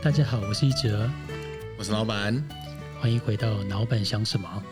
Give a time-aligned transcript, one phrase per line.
[0.00, 1.10] 大家好，我是一哲，
[1.76, 2.32] 我是老板，
[3.00, 4.62] 欢迎回到老板想什么。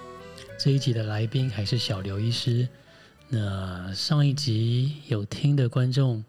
[0.56, 2.68] 这一集的来宾还是小刘医师。
[3.28, 6.24] 那上一集有听的观众，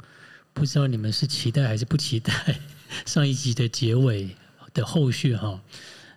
[0.51, 2.59] 不知道你们是期待还是不期待
[3.05, 4.35] 上一集的结尾
[4.73, 5.61] 的后续哈？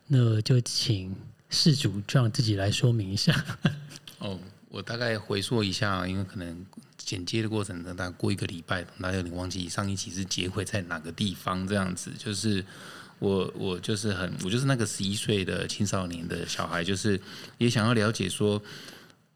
[0.06, 1.15] 那就请
[1.51, 3.45] 事主让自己来说明一下。
[4.20, 4.38] 哦，
[4.71, 6.65] 我大概回溯一下，因为可能
[6.97, 12.65] 剪接的过程呢，大概过一个礼拜，大家有点忘记上一期是结尾在哪个地方，这样子就是
[13.19, 17.20] 我我就是很我就是那个十一岁的青少年的小孩，就是
[17.59, 18.62] 也想要了解说，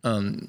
[0.03, 0.49] 嗯。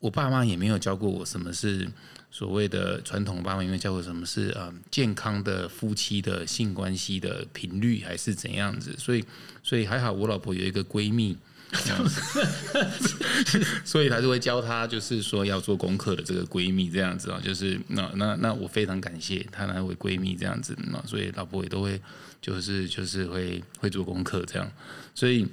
[0.00, 1.84] 我爸妈也没有教过我什么是
[2.30, 9.24] 所谓的传统，爸妈也没有教过什么是嗯健康的夫妻的性关系的频率还是怎样子，所以
[9.60, 11.36] 所以还好我老婆有一个闺蜜，
[13.84, 22.00] 所以他就会教她就是说要做功课的这个闺蜜这样子啊，就是那那那我非常感谢她那位闺蜜这样子，那所以老婆也都会
[22.40, 24.70] 就是就是会会做功课这样，
[25.14, 25.46] 所以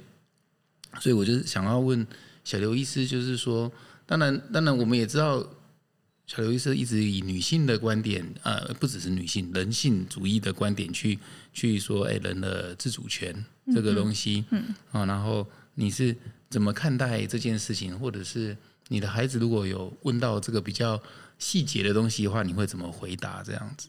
[1.00, 2.06] 所以我就是想要问
[2.44, 3.70] 小刘医师，就是说。
[4.08, 5.44] 当然，当然，我们也知道，
[6.28, 11.18] 小刘医师一直以女性的观点，呃，不只是女性，人性主义的观点去
[11.52, 13.34] 去说，哎，人的自主权
[13.74, 15.44] 这个东西，嗯，啊，然后
[15.76, 16.16] 你是
[16.50, 18.56] 怎么看待这件事情，或者是
[18.88, 21.00] 你的孩子如果有问到这个比较
[21.38, 23.42] 细节的东西的话，你会怎么回答？
[23.44, 23.88] 这样子？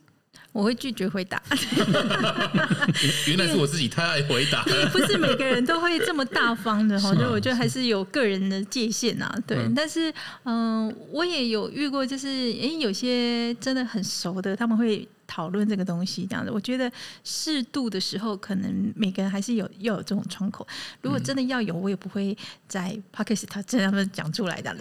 [0.54, 1.40] 我会拒绝回答。
[3.28, 4.64] 原来是我自己太爱回答。
[4.92, 9.32] 不是每个人都会这么大方的哈， 所以我觉得还是有个人的界限啊。
[9.46, 10.12] 对，但是
[10.46, 12.28] 嗯，我也有遇过，就是
[12.60, 16.50] 哎，有些真的很熟的，他们会讨论这个东西这样子。
[16.50, 16.92] 我觉得
[17.24, 20.66] 适度的时候，可能每个人还是有要有这种窗口。
[21.02, 22.36] 如果真的要有，我也不会
[22.68, 24.76] 在 p o c k e t 他这样子讲出来的。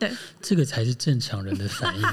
[0.00, 2.02] 对，这个才是正常人的反应。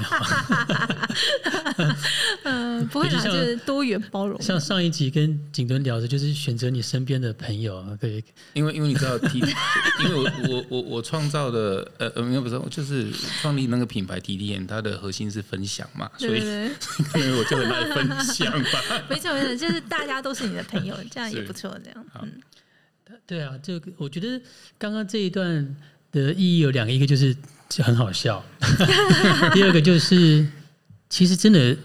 [2.43, 4.41] 嗯，不会啦，就是多元包容。
[4.41, 7.81] 像上一集跟景敦聊的，就是选择你身边的朋友。
[7.99, 8.21] 对，
[8.53, 9.39] 因为因为你知道，T，
[10.03, 13.09] 因为我我我我创造的呃呃，不是，就是
[13.41, 18.83] 创立那个品牌 T T N，它的核心是分享嘛，所以因为我就很爱分享吧。
[19.09, 21.73] 没错没错，就是大家都是你的朋友，这样也不错。
[21.83, 22.33] 这样，嗯，
[23.25, 24.41] 对啊，这个我觉得
[24.77, 25.75] 刚刚这一段
[26.11, 27.33] 的意义有两个，一个就是。
[27.69, 28.43] 就很好笑。
[29.53, 30.45] 第二个就是，
[31.09, 31.75] 其实真的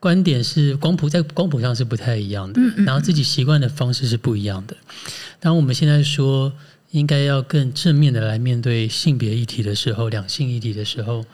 [0.00, 4.76] 观点是光谱在光谱上是不太一样的，然后自己习惯的方式是不一样的。
[5.40, 6.52] 当我们现在说
[6.90, 11.24] 应该要更正面的来面对性别议题的时候，两性议题的时候，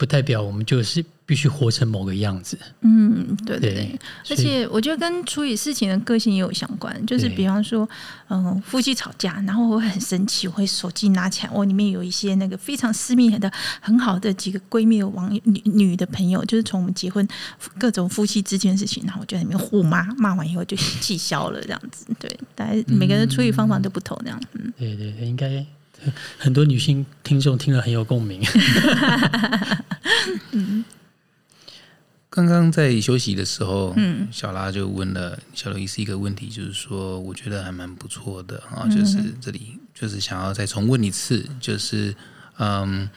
[0.00, 1.04] 不代表我们就是。
[1.30, 2.58] 必须活成某个样子。
[2.80, 3.96] 嗯，对对。
[4.28, 7.06] 而且我觉得跟处理事情的个性也有相关。
[7.06, 7.88] 就是比方说，
[8.30, 13.48] 嗯，夫妻吵架，然后我会很生气，我会手机拿起来，我里面有一些那个非常私密的、
[13.80, 17.24] 很好的几个闺蜜、网女女的朋友，就是从我们结婚
[17.78, 22.06] 各种夫妻之间的事情，然后我就在里面互骂，骂完以后就气消了，这样子。
[22.18, 24.42] 对，大家每个人处理方法都不同，这样。
[24.54, 25.64] 嗯，对对，应该
[26.38, 28.42] 很多女性听众听了很有共鸣。
[30.52, 30.84] 嗯。
[32.32, 42.14] 刚刚在休息的时候，嗯，小拉就问了小刘医师一个问题，就是说，我觉得还蛮不错的啊，就是这里就是想要再重问一次，就是
[42.58, 43.10] 嗯，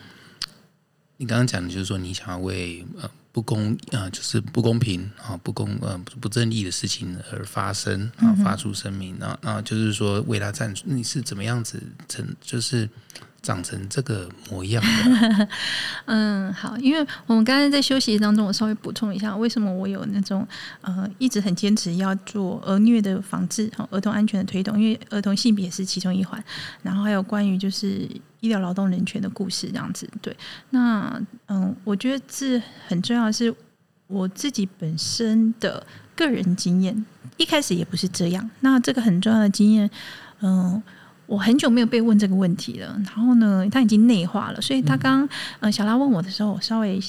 [1.17, 12.89] 你刚刚讲的就是说，你想要为呃不公啊，就是不公平啊，不公呃不正义的事情而发声啊，发出声明啊啊，就是说为他站出，你是怎么样子成就是。
[13.43, 14.81] 长成这个模样。
[16.05, 20.47] 嗯，好，因为我们刚才在休息当中，我稍微补充一下，为什么我有那种
[20.79, 26.41] 呃一直很坚持要做儿虐的防治和儿童安全的推动，因为儿童性别是其中一环，
[26.81, 28.09] 然后还有关于就是
[28.39, 30.09] 医疗劳动人权的故事这样子。
[30.21, 30.35] 对，
[30.69, 33.53] 那嗯，我觉得这很重要，是
[34.07, 37.05] 我自己本身的个人经验，
[37.35, 38.49] 一开始也不是这样。
[38.61, 39.89] 那这个很重要的经验，
[40.39, 40.81] 嗯。
[41.25, 45.27] 我很久没有被问这个问题了，然后呢，他已经内化了，所以他刚
[45.59, 46.99] 呃小拉问我的时候，我稍微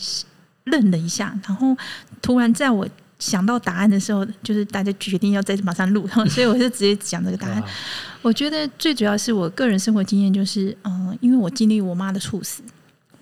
[0.64, 1.76] 愣了一下，然后
[2.22, 2.86] 突然在我
[3.18, 7.62] 想到答案的时候，就是大家决定要在马上录， 所以我就直接讲这个答案。
[8.22, 12.62] 我觉得最主要是我个人生活经验，就是嗯，因为我经历我妈的猝死。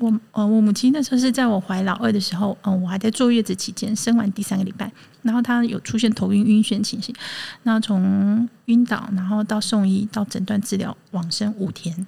[0.03, 4.91] 我呃，我母亲那时候是在我怀老二的时候，嗯，我还在坐月子期间，生完第三个礼拜，
[5.23, 7.15] 然后她有出现头晕、晕眩情形，
[7.63, 12.05] 那从晕倒，然后到送医，到诊断治疗，往生五天，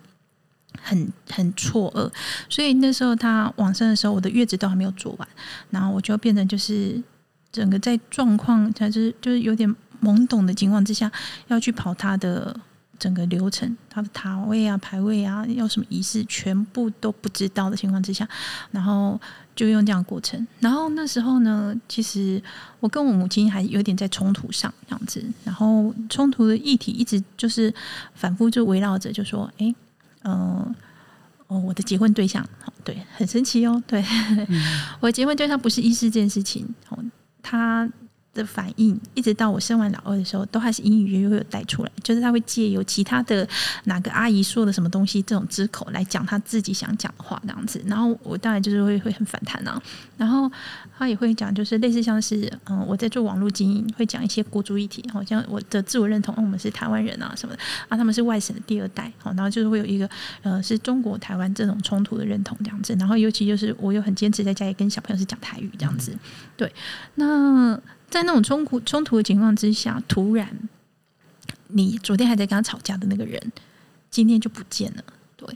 [0.82, 2.11] 很很错愕。
[2.49, 5.29] 所以那时候她往生的时候，我的月子都还没有做完，
[5.70, 7.00] 然后我就变成就是
[7.52, 11.08] 整个在状况，就是就是有点懵懂的情况之下，
[11.46, 12.58] 要去跑她的。
[13.05, 18.27] 整个流程，他的塔位啊、排位啊，要什么仪式，全部都不知道的情况之下，
[18.71, 19.21] 然后
[19.55, 20.47] 就用这样过程。
[20.59, 22.43] 然后那时候呢，其实
[22.81, 27.71] 我跟我母亲还有点在冲突上这样子，然后冲突的议题一直就是
[28.15, 29.75] 反复就围绕着，就说，哎，
[30.23, 30.75] 嗯。
[31.47, 32.43] 哦，我的结婚对象，
[32.83, 34.03] 对，很神奇哦，对，
[34.99, 36.99] 我结婚对象不是医师这件事情，哦，
[37.43, 37.87] 他。
[38.34, 43.48] 的反应，一直到我生完老二的时候，都还是隐隐约约有带出来，就是他会借由其他的
[43.84, 49.81] 哪个阿姨说的什么东西这种之口来讲他自己想讲的话这样子，然后我当然就是会会很反弹啊，
[50.16, 50.50] 然后
[50.98, 60.08] 他也会讲，就是类似像是嗯我在做网络经营，会讲一些国族议题，好像我的自我认同，我们是台湾人啊什么的啊，他们是外省的第二代，好，然后就是会有一个
[60.42, 66.12] 呃是中国台湾这种冲突的认同这样子，然后尤其就是我又很坚持在家里跟小朋友是讲台语这样子，
[66.56, 66.72] 对，
[67.14, 67.81] 那。
[68.14, 70.49] 在那种冲突冲突的情况之下，突然
[71.66, 73.43] 你昨天还在跟他吵架的那个人，
[74.08, 75.02] 今天就不见了。
[75.37, 75.49] 对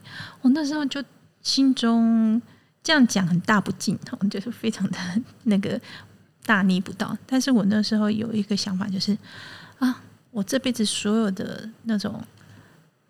[0.42, 1.00] 我那时候就
[1.40, 2.42] 心中
[2.82, 3.96] 这样讲很大不敬，
[4.28, 4.98] 就是非常的
[5.44, 5.80] 那个
[6.44, 7.16] 大逆不道。
[7.28, 9.16] 但是我那时候有一个想法，就是
[9.78, 10.02] 啊，
[10.32, 12.20] 我这辈子所有的那种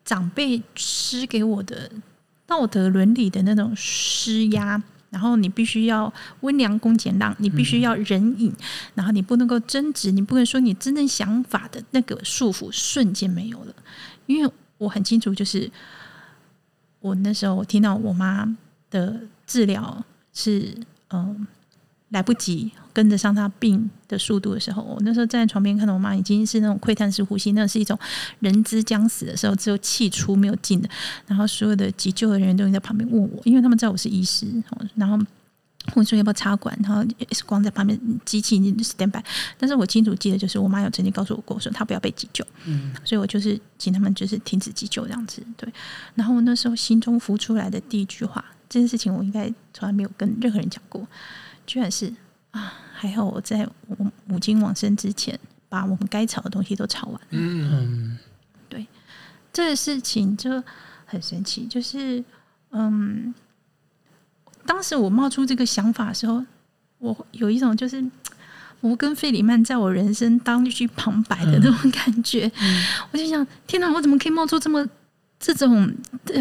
[0.04, 1.90] 长辈施给我的
[2.46, 4.82] 道德伦理的那种施压。
[5.10, 8.52] 然后你必须要温良恭俭让，你必须要忍隐，
[8.94, 13.74] 然后你不能够争执，你不能说你真正想法的那个束缚瞬间没有了。
[14.26, 15.70] 因为我很清楚，就是
[17.00, 18.56] 我那时候我听到我妈
[18.90, 20.76] 的治疗是
[21.10, 21.46] 嗯
[22.10, 27.96] 来不及跟得上他病的速度的时候，我那时候站在床边看到我妈已经是那种窥探式呼吸，那是一种
[28.40, 30.88] 人之将死的时候，只有气出没有进的。
[31.26, 34.46] 然后所有的急救的人员都在旁边问我，因为他们知道我是医师，
[34.94, 35.18] 然后
[35.94, 39.22] 问说要不要插管，然后 X 光在旁边机器 stand by。
[39.58, 45.42] 但是我清楚记得，就是我妈有曾经告诉我过，说她不要被急救，嗯，所以我就是请他们就是停止急救这样子。
[45.56, 45.70] 对，
[46.14, 51.06] 然后我那时候心中浮出来的第一句话，这件事情我应该从来没有跟任何人讲过。
[51.68, 52.10] 居然是
[52.52, 52.72] 啊！
[52.94, 55.38] 还好我在我母亲往生之前，
[55.68, 57.20] 把我们该吵的东西都吵完。
[57.30, 58.18] 嗯，
[58.70, 58.84] 对，
[59.52, 60.50] 这个事情就
[61.04, 61.66] 很神奇。
[61.66, 62.24] 就是
[62.70, 63.32] 嗯，
[64.64, 66.42] 当时我冒出这个想法的时候，
[66.98, 68.02] 我有一种就是
[68.80, 72.50] 我跟费里曼在我人生当一句旁白的那种感觉。
[73.12, 74.84] 我就想，天哪，我怎么可以冒出这么
[75.38, 75.94] 这种？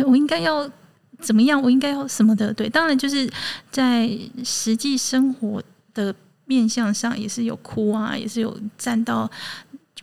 [0.06, 0.72] 我应该要。
[1.20, 1.62] 怎么样？
[1.62, 2.54] 我应该要什么的？
[2.54, 3.30] 对，当然就是
[3.72, 4.10] 在
[4.44, 5.62] 实际生活
[5.94, 6.14] 的
[6.46, 9.30] 面相上，也是有哭啊，也是有站到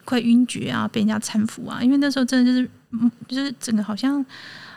[0.04, 1.80] 快晕厥啊，被人家搀扶啊。
[1.82, 2.70] 因为那时候真的就是，
[3.28, 4.24] 就是整个好像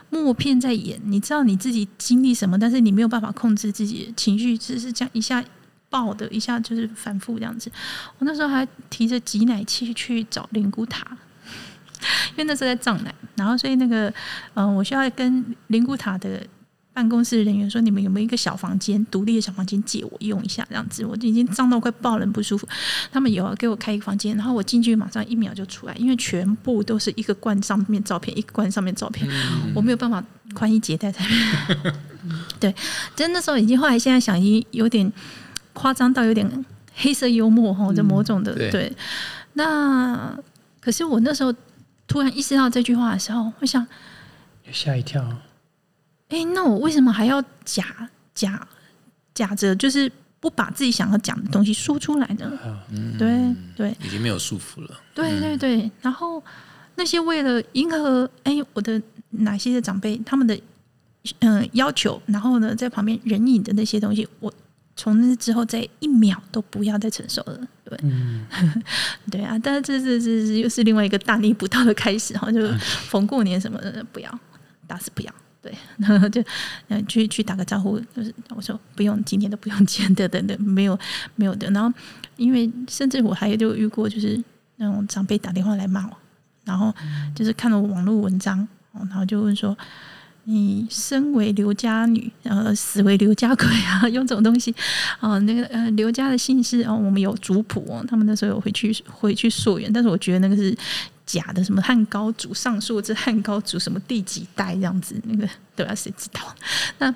[0.10, 1.00] 默片在演。
[1.06, 5.44] 你知道你自己经历什么，但是你没有办法控制自己的情绪，只是这样一下
[5.90, 7.72] 爆的，一下就是反复这样子。
[8.20, 11.18] 我那时候还提着挤奶器去找灵骨塔。
[12.32, 14.14] 因为那时候在藏奶，然后所以那个，
[14.54, 16.42] 嗯，我需要跟灵骨塔的
[16.94, 20.66] 办公室人员说，你们有没有一个小房间，独立的小房间借我用一下？
[20.70, 22.68] 这样子，我已经胀到快爆了，不舒服。
[23.12, 29.30] 他们有给我开一个房间，然后我进去马上一秒就出来，因为全部都是一个罐上面照片，一个罐上面照片，
[29.76, 30.24] 我没有办法
[30.54, 31.24] 宽衣解带在。
[32.60, 32.74] 对，
[33.16, 35.12] 真那时候已经后来现在想，已经有点
[35.74, 36.66] 夸张到有点
[36.96, 38.92] 黑色幽默哈，就某种的对。
[39.54, 40.36] 那
[40.80, 41.54] 可是我那时候。
[42.08, 43.86] 突然意识到这句话的时候，我想，
[44.72, 45.22] 吓一跳。
[46.30, 48.66] 哎，那我为什么还要假假
[49.34, 52.52] 假着，就是不把自己想要讲的东西说出来呢？
[53.20, 55.00] 对对，已经没有束缚了。
[55.14, 56.42] 对对对，然后
[56.96, 60.60] 那些为了迎合哎我的哪些的长辈他们的
[61.40, 64.54] 嗯要求，然后呢在旁边忍隐的那些东西，我。
[64.98, 67.98] 从那之后，再一秒都不要再承受了，对，
[69.30, 69.42] 对？
[69.46, 74.40] 啊，但是这这这这又是另外一个大逆不道的开始哈，就逢过年什么的不要，
[74.88, 76.44] 打死不要，对，然 后就
[76.88, 80.98] 嗯去去打个招呼，就是我说不用，今天都不用见的，等等，没有
[81.36, 81.96] 没有的，然后
[82.36, 84.44] 因为甚至我还就遇过，就是
[84.78, 86.18] 那种长辈打电话来骂我，
[86.66, 86.92] 然后
[87.36, 89.78] 就是看了网络文章，然后就问说。
[90.50, 94.08] 你身为刘家女，然后死为刘家鬼啊？
[94.08, 94.74] 用这种东西
[95.20, 98.02] 哦，那个呃，刘家的姓氏哦，我们有族谱哦。
[98.08, 100.74] 他们那时候有回去回去溯源，但是我觉得那个是
[101.26, 105.94] 假的，什么汉高祖上溯至汉高祖什么第几代这样子，那个对吧？
[105.94, 106.40] 谁知道？
[107.00, 107.14] 那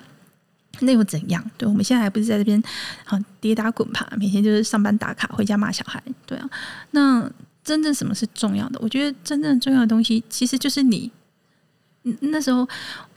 [0.80, 1.42] 那又怎样？
[1.56, 2.62] 对，我们现在还不是在这边
[3.06, 6.46] 啊跌打滚爬，每天就是上班打卡，回家骂小孩，对啊。
[6.90, 7.32] 那
[7.64, 8.78] 真正什么是重要的？
[8.82, 11.10] 我觉得真正重要的东西，其实就是你
[12.20, 12.68] 那时候。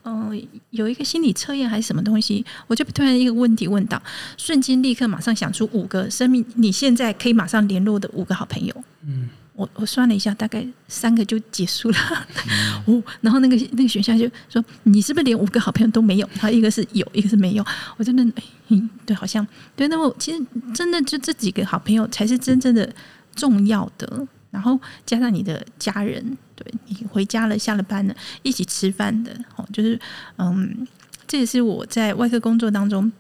[0.06, 4.02] 嗯，有一个心理测验还是什么东西，我就突然一个问题问到，
[4.38, 8.84] 瞬间立刻马上想出五个生命，你现在可以马上联络的五个好朋友。
[9.08, 11.98] 嗯，我我算了一下，大概三个就结束了。
[12.86, 17.66] 哦，然后那个那个学校就说：“你是不是连五个好朋友都没有？”然后一个是有，一个是没有。
[17.98, 18.24] 我真的，
[18.68, 19.46] 嗯，对，好像
[19.76, 19.88] 对。
[19.88, 20.40] 那么其实
[20.74, 22.88] 真的就这几个好朋友才是真正的
[23.36, 24.28] 重要的。
[24.52, 30.00] 然后加上你的家人，对你回家了、下了班了，一起吃饭的，哦，就是
[30.38, 30.88] 嗯，
[31.28, 33.12] 这也是我在外科工作当中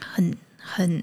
[0.00, 1.02] 很很。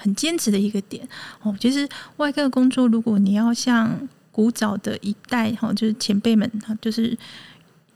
[0.00, 1.04] 很坚持的一个点
[1.42, 6.48] 哦，其实外科工作，如果你要像古早的一代哈，就是前辈们，
[6.80, 7.18] 就是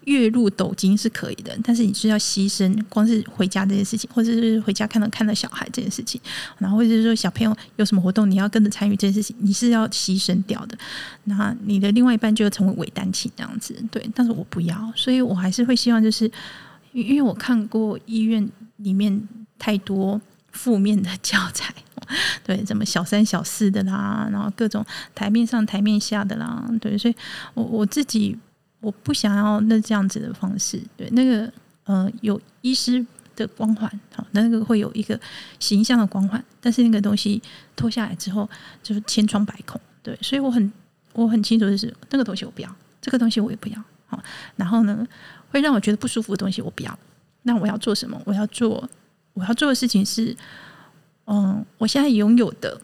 [0.04, 6.20] 月入斗金是可以的，但是你是要牺牲，光是回家这件事情，或者是回家看到看到小孩这件事情，
[6.58, 10.76] 然后或者是说小朋友有什么活动，你要跟着参与这件事情，你是要牺牲掉的。
[11.24, 16.30] 那你的另外一半就要成为伪单亲这样子，对，但是我不要，所以我还是会希望，就是
[16.92, 19.28] 因为我看过医院里面
[19.58, 21.74] 太多负面的教材。
[22.44, 27.14] 对，怎么小三小四的啦，然后各种台面上台面下的啦，对，所以
[27.54, 28.36] 我我自己
[28.82, 31.50] 我不想要那这样子的方式，对，那个
[31.84, 33.02] 呃有医师
[33.34, 35.18] 的光环，好，那个会有一个
[35.58, 37.40] 形象的光环，但是那个东西
[37.74, 38.46] 脱下来之后
[38.82, 40.70] 就是千疮百孔，对，所以我很
[41.14, 44.22] 我很清楚的是，那个东西我不要，这个东西我也不要，好，
[44.56, 45.06] 然后呢
[45.50, 46.98] 会让我觉得不舒服的东西我不要，
[47.44, 48.20] 那我要做什么？
[48.26, 48.86] 我要做
[49.32, 50.36] 我要做的事情是。
[51.24, 52.78] 嗯，我现在拥有的，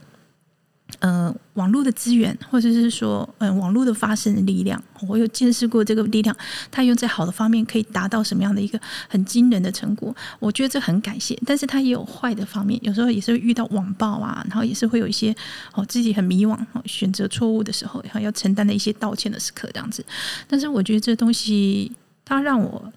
[1.01, 6.35] 呃，网络的资源，或者是说，嗯，网络的发生的力量，我有见识过这个力量，
[6.71, 10.15] 它用在好的方面可以达到什么样的一个很惊人的成果？
[10.41, 15.35] 我觉得这很感谢，但是它也有坏的方面，有时候也是会遇到网暴啊，然后也是会有一些
[15.75, 20.05] 哦自己很迷惘、选择错误的时候，然后要承担的一些道歉的时刻这样子。
[20.49, 21.93] 但是我觉得这东西，
[22.25, 22.93] 它让我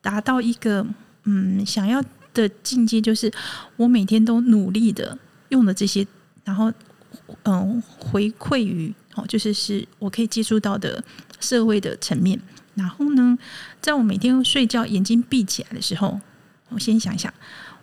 [0.00, 0.84] 达到一个
[1.24, 2.02] 嗯想要。
[2.34, 3.32] 的境界就是，
[3.76, 5.16] 我每天都努力的
[5.50, 6.04] 用的这些，
[6.44, 6.72] 然后
[7.44, 11.02] 嗯回馈于哦，就是是我可以接触到的
[11.40, 12.40] 社会的层面。
[12.74, 13.38] 然后呢，
[13.80, 16.20] 在我每天睡觉眼睛闭起来的时候，
[16.70, 17.32] 我先想一想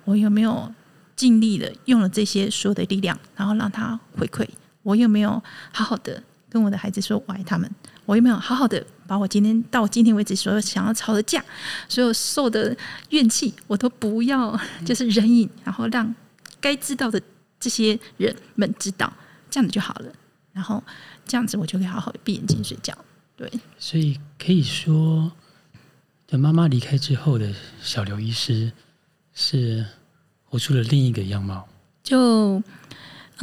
[0.04, 0.74] 我有没有
[1.16, 4.48] 尽力的用了这些所有的力量，然后让他回馈。
[4.84, 5.42] 我有没有
[5.72, 7.70] 好好的跟我的孩子说我爱他们？
[8.06, 11.42] 我有没有好好的把我今天到今天为止所有想要吵的架，
[11.88, 12.76] 所有受的
[13.12, 16.14] 怨气，我都不要， 就是忍隐，然后让
[16.60, 17.22] 该知道的
[17.62, 19.14] 这些人们知道，
[19.50, 20.12] 这样子就好了。
[20.52, 20.84] 然后
[21.26, 22.94] 这样子，我就可以好好的闭眼睛睡觉。
[23.38, 25.32] 对，所以可以说，
[26.28, 28.74] 等妈妈离开之后的小刘医师，
[29.34, 29.86] 是
[30.44, 31.70] 活出了另一个样貌。
[32.04, 32.62] 就。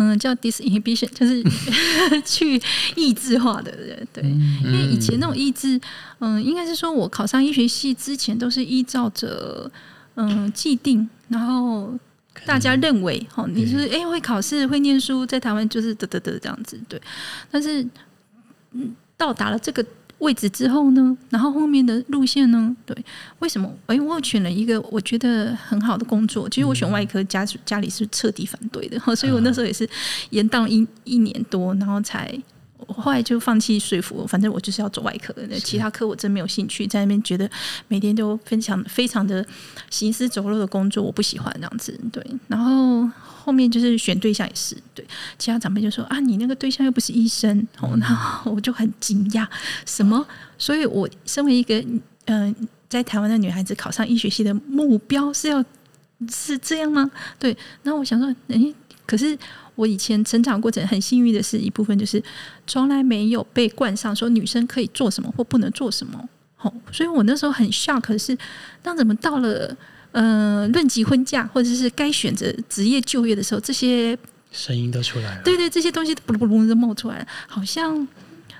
[0.01, 1.43] 嗯，叫 disinhibition，就是
[2.23, 2.63] 去
[2.95, 5.81] 抑制化的人，对，因为以前那种抑制，
[6.21, 9.69] 嗯，应该是说我考上医学系之前都是依照着
[10.15, 11.99] 嗯既定，然后
[12.47, 17.01] 大家认为，哦，你是哎会考试会念书，在台湾就是得得得这样子，对，
[17.51, 17.87] 但是
[18.73, 19.85] 嗯到达了这个。
[20.19, 22.77] 位置之后呢，然后后面的路线呢？
[22.85, 23.05] 对，
[23.39, 23.73] 为什么？
[23.87, 26.49] 哎，我选了一个我觉得很好的工作。
[26.49, 29.89] 其实我选外科，家家里是彻底反对的， 所以我那时候也是
[30.31, 32.37] 延宕一一年多，然后才。
[32.89, 36.87] 我后来就放弃说服，反正我就是要走外科的，其他科我真没有兴趣。
[36.87, 37.49] 在那边觉得
[37.87, 39.47] 每天都非常非常的
[39.91, 42.01] 行尸走肉的工作，我不喜欢这样子。
[42.11, 45.07] 对，然后后面就是选对象也是对，
[45.39, 49.47] 其他长辈就说啊，你那个对象又不是医生，哦，然后我就很惊讶，
[49.85, 50.27] 什么？
[50.57, 51.85] 所以我身为一个
[52.25, 52.57] 嗯，
[52.89, 55.63] 在台湾的女孩子，考上医学系的目标是要
[56.31, 57.11] 是这样吗？
[57.39, 59.39] 对，然后我想说，哎，可是。
[59.79, 62.21] 我以前成长过程很幸运的是一部分，就是
[62.67, 66.29] 从来没有被冠上说女生可以做什么或不能做什么。
[66.57, 68.37] 好，所以我那时候很 shock 是，
[68.83, 69.77] 当怎么到了
[70.11, 74.19] 呃论及婚嫁或者是该选择职业就业的时候，这些
[74.51, 75.43] 声音都出来了。
[75.45, 78.09] 对对，这些东西不噜不噜就冒出来了，好像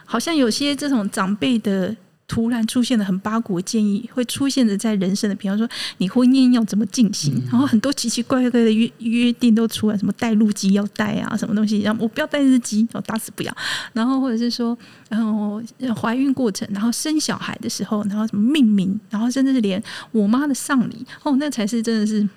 [0.05, 1.97] 好像有些这种长辈的。
[2.29, 5.67] 突然出现了很八股的建议，会出现的在人生的，比方说
[5.97, 13.57] 你婚姻要怎么进行，然后很多奇奇怪怪的约约定都出来，什么带路机要带啊，什么东西，然后我不要带日机，我打死不要。
[13.95, 14.77] 然后或者是说，
[15.09, 15.63] 然后
[16.01, 19.83] 怀孕过程，然后生小孩的时候，然后什么命名，然后甚至是连
[20.13, 22.29] 我妈的丧礼，哦，那才是真的是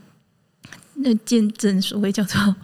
[0.96, 2.56] 那见证所谓叫做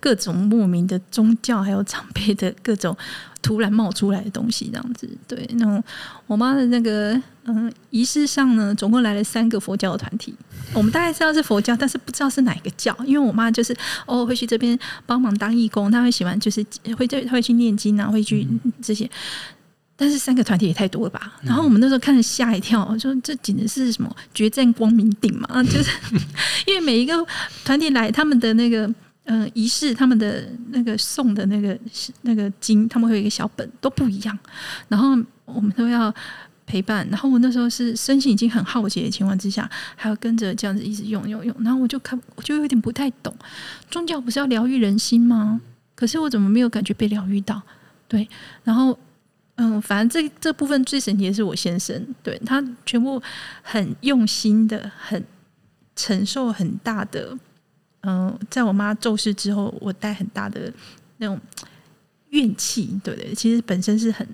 [0.00, 2.96] 各种莫名的宗教，还有长辈的各种。
[3.42, 5.82] 突然冒出来的东西，这样子，对，那种
[6.26, 10.34] 我妈的那个嗯仪式上呢，总共来了三个佛教的团体，
[10.74, 13.74] 我们大概知道是佛教，但是不知道是哪个教，因为我妈就是
[14.04, 16.62] 哦会去这边帮忙当义工，她会喜欢就是
[16.98, 18.46] 会在会去念经啊，会去
[18.82, 19.10] 这些，
[20.00, 21.38] 但是三个团体也太多了吧？
[21.42, 25.62] 然后我们那时候看着吓一跳，说这简直是什么决战光明顶嘛？
[25.64, 25.90] 就是
[26.66, 27.14] 因为每一个
[27.64, 28.90] 团体来，他们的那个。
[29.24, 31.78] 嗯、仪式他们的那个送的那个
[32.22, 34.36] 那个经，他们会有一个小本，都不一样。
[34.88, 36.12] 然后我们都要
[36.66, 37.06] 陪伴。
[37.08, 41.54] 然后我那时候是身心已经很耗竭的情况之下，还要跟着这样子一直用用用。
[41.60, 43.32] 然后我就看，我就有点不太懂，
[43.88, 45.60] 宗教不是要疗愈人心吗？
[45.94, 47.62] 可是我怎么没有感觉被疗愈到？
[48.08, 48.28] 对，
[48.64, 48.98] 然后。
[49.62, 53.22] 嗯，反正这这部分最神奇的是我先生，对他全部
[53.60, 55.22] 很用心的，很
[55.94, 57.36] 承受很大的，
[58.00, 60.72] 嗯、在我妈骤逝之后，我带很大的
[61.18, 61.38] 那种
[62.30, 63.34] 怨气，对不对？
[63.34, 64.26] 其实本身是很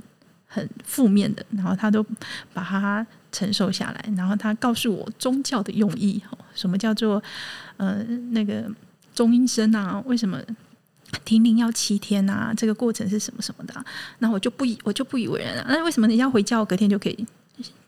[0.47, 2.07] 很负面的，然后他都
[2.55, 6.23] 把它承受下来，然后他告诉我宗教的用意，
[6.55, 7.21] 什么叫做
[7.79, 8.71] 呃那个
[9.13, 10.01] 中阴身啊？
[10.07, 10.41] 为什么？
[11.25, 13.85] 停灵要七天啊，这个过程是什么什么的、啊，
[14.19, 15.67] 然后我就不以我就不以为然啊。
[15.69, 17.27] 那为什么你要回教隔天就可以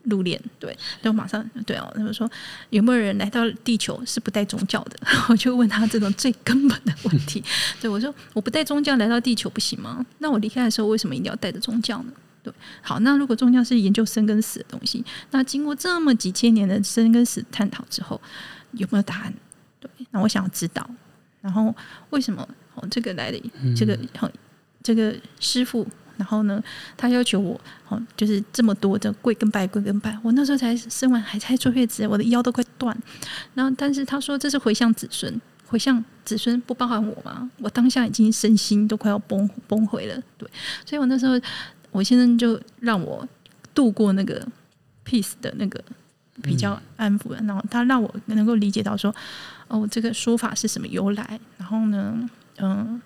[0.03, 0.39] 入殓？
[0.59, 2.29] 对，然后马上对哦，他们说
[2.69, 4.97] 有没有人来到地球是不带宗教的？
[5.29, 7.43] 我就问他这种最根本的问题。
[7.79, 10.05] 对我说我不带宗教来到地球不行吗？
[10.17, 12.11] 那我离开的时候为什么一定要带着宗教呢？
[12.41, 18.19] 对，好，那如果宗教是研究生跟死的东西，那经过这么几千年的生跟死探讨之后，
[18.71, 19.33] 有没有答案？
[19.79, 20.89] 对，那我想要知道。
[21.41, 21.73] 然后
[22.09, 22.47] 为什么
[22.79, 23.41] 哦这个来的
[23.75, 24.31] 这个哦
[24.81, 25.85] 这个师傅，
[26.17, 26.63] 然后呢，
[26.95, 27.59] 他要求我
[27.89, 32.97] 哦就是这么多的跪跟拜跪跟拜，我那时候才生完还在坐月子，我的腰都快断。
[33.53, 37.49] 然后但是他说这是回向子孙，回向子孙不包含我吗？
[37.59, 40.49] 我当下已经身心都快要崩崩毁了，对，
[40.85, 41.39] 所以我那时候
[41.91, 43.27] 我先生就让我
[43.73, 44.45] 度过那个
[45.05, 45.83] peace 的那个
[46.41, 49.13] 比较安抚的，然后他让我能够理解到说。
[49.71, 51.39] 哦，这个说法是什么由来？
[51.55, 52.27] 然后呢，
[52.61, 53.01] 嗯、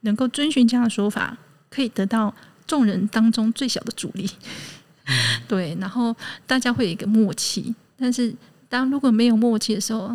[0.00, 1.36] 能够遵循这样的说法，
[1.70, 2.34] 可以得到
[2.66, 4.28] 众人当中最小的阻力。
[5.46, 6.14] 对，然后
[6.46, 7.74] 大家会有一个默契。
[7.98, 8.34] 但是，
[8.68, 10.08] 当如果没有默契的时候，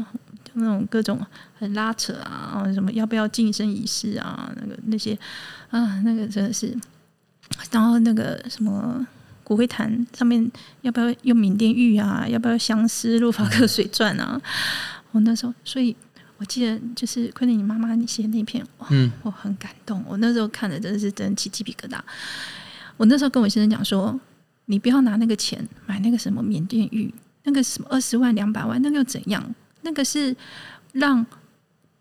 [0.44, 1.20] 就那种各种
[1.58, 5.18] 很拉扯啊，什么要不要晋升仪式啊，那个那些
[5.70, 6.78] 啊，那个真的是，
[7.72, 9.06] 然后那个什么。
[9.46, 10.50] 骨灰坛上面
[10.84, 12.26] 要不要用缅甸玉啊？
[12.26, 14.42] 要不要相思、洛法克水钻啊？
[15.12, 15.94] 我那时候，所以
[16.44, 20.04] 我记得就是昆凌你妈妈你写的那篇，哇，嗯我很感动。
[20.06, 21.98] 我那时候看的真的是真的起鸡皮疙瘩。
[22.98, 24.20] 我那时候跟我先生讲说，
[24.66, 29.56] 你不要拿那个钱买那个什么缅甸玉，那个什么二十万、两百万，那个又怎样？
[29.84, 30.36] 那个是
[30.92, 31.26] 让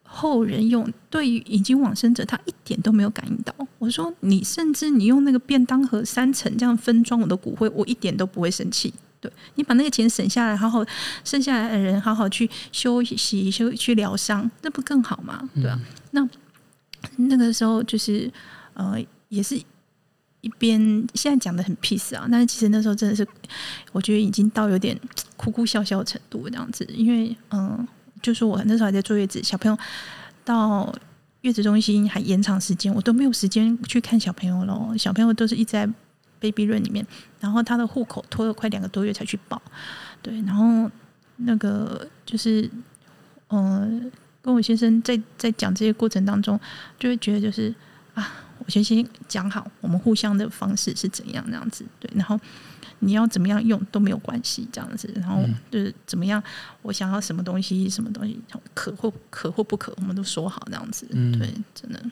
[0.03, 3.55] 后人用，对于已经往生者，他一点都没有感应到。
[3.79, 8.93] 我说，你甚至你用那个便当盒三层这样分装我的骨灰，我一点都不会生气。
[9.23, 10.85] 对你把那个钱省下来，好好
[11.25, 15.49] 剩下来的人好好去休息、休去疗伤，那不更好吗？
[15.55, 15.81] 对啊、
[16.11, 16.29] 那
[17.17, 18.31] 那个时候就是
[18.75, 18.97] 呃，
[19.29, 19.57] 也是
[20.41, 20.81] 一边
[21.15, 23.27] 现在讲的很 peace 啊，但是其实那时候真的是，
[23.93, 24.99] 我觉得已经到有点
[25.37, 27.87] 哭哭笑笑的程度这样子，因为嗯、
[28.21, 29.79] 就是我那时候还在坐月子，小朋友
[30.45, 30.93] 到
[31.43, 34.93] 月子中心还延长时间，我都没有时间去看小朋友咯。
[34.99, 35.89] 小朋友都是一直在
[36.43, 37.07] baby room 里面，
[37.39, 39.63] 然后他的户口拖了快两个多月才去报，
[40.21, 40.91] 对，然后
[41.37, 42.69] 那个就是
[43.49, 44.11] 嗯、
[44.43, 46.59] 跟我先生在在讲这些过程当中，
[46.99, 47.73] 就会觉得就是
[48.15, 52.41] 啊，我先先讲好我们互相的方式是怎样那样子，对，然后
[53.01, 56.43] 你要怎么样用都没有关系这样子，然后就是怎么样，
[56.81, 58.41] 我想要什么东西什么东西
[58.73, 61.07] 可或可或不可，我们都说好那样子，
[61.39, 62.03] 对，真的，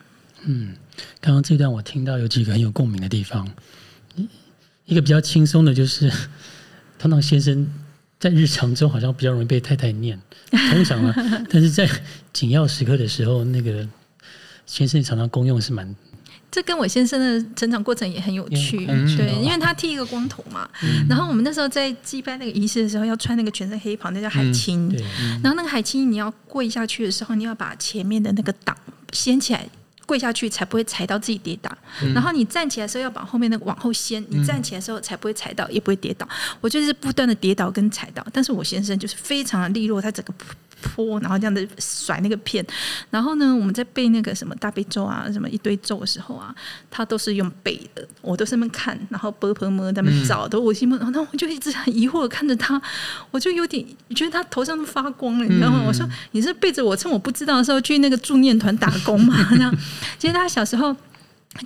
[0.42, 0.76] 嗯。
[1.20, 3.48] 刚刚这段我听到有几个很有共鸣的地方，
[4.90, 6.10] 一一个比较轻松的就是，
[6.98, 7.66] 通常先生
[8.18, 11.14] 在日常中好像比较容易被太太念， 通常啊，
[11.48, 11.88] 但是在
[12.32, 13.88] 紧要时刻的时候，那个
[14.66, 15.94] 先生常常功用是蛮
[16.50, 20.68] 这跟我先生的成长过程也很有趣，嗯对，嗯因为他剃一个光头嘛，
[21.08, 25.00] 然后我们那时候在祭拜那个仪式的时候，要穿那个全身黑袍，那叫海青，对，
[25.42, 28.76] 然后那个海青你要跪下去的时候，你要把前面的那个挡
[29.12, 29.64] 掀起来。
[30.10, 31.70] 跪下去才不会踩到自己跌倒，
[32.12, 36.28] 然后你站起来的时候要把后面那个往后掀，你站起来的时候才不会踩到，也不会跌倒。
[36.60, 40.34] 我就是不断的跌倒跟踩到，但是我先生就是非常的利落，他整个
[40.82, 42.64] 坡，然后这样子甩那个片。
[43.10, 46.54] 然后呢，我们在背那个什么大悲咒啊，什么一堆咒的时候啊，
[46.90, 52.80] 他都是用背的，我都是那么看，然后啵啵摸在那边找，都我心目，然后我就一直很疑惑地看着他，
[53.30, 55.82] 我就有点觉得他头上都发光了，你知道吗？
[55.86, 59.34] 我说你是背着我，趁我不知道的时候去那个助念团打工嘛？
[59.52, 59.74] 那样，
[60.18, 60.94] 其实他小时候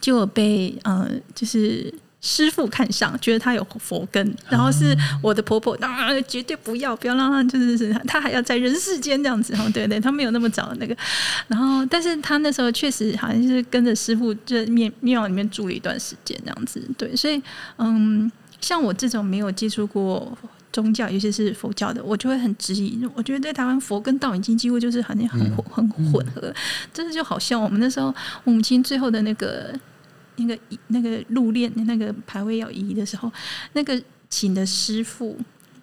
[0.00, 1.92] 就有被呃，就是。
[2.26, 10.96] 师傅看上，觉得他有佛根，然后是我的婆婆，啊，绝对不要，不要让他，就是是他还要在人世间这样子，哦，对对，他没有那么早的那个，
[11.48, 17.42] 然后，但是他那时候确实好像是跟着师傅在庙庙里面住了一段时间这样子，对，所以
[17.76, 20.36] 嗯，像我这种没有接触过
[20.72, 23.06] 宗教，尤其是佛教的，我就会很质疑。
[23.14, 26.50] 我觉得在台湾佛跟道已经几乎就是好像很混很混合，
[26.90, 29.78] 真的就好像我们那时候我母亲最后的那个
[30.36, 33.30] 那个那个入殓那个牌位要移的时候，
[33.72, 35.38] 那个请的师傅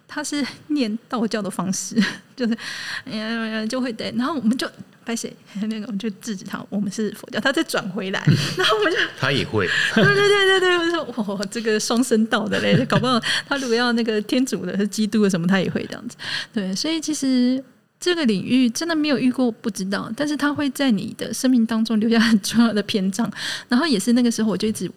[0.06, 1.96] 他是念道教的方式，
[2.36, 2.56] 就是
[3.04, 4.70] 嗯就会对，然后我们就。
[5.04, 5.36] 拍谁？
[5.68, 8.22] 那个我们就制止他，我们是佛教，他再转回来，
[8.56, 16.16] 然后我们就他也会，对对对对对，我说哇，这个双声道的嘞，搞不好他如果要那个天主的、是基督的什么，他也会这样子。
[16.52, 17.60] 对，所以其实
[18.02, 23.30] 这个领域真的没有遇过，不知道，但是他会在你的生命当中留下很重要的篇章。
[23.68, 24.90] 然后也是那个时候，我就一直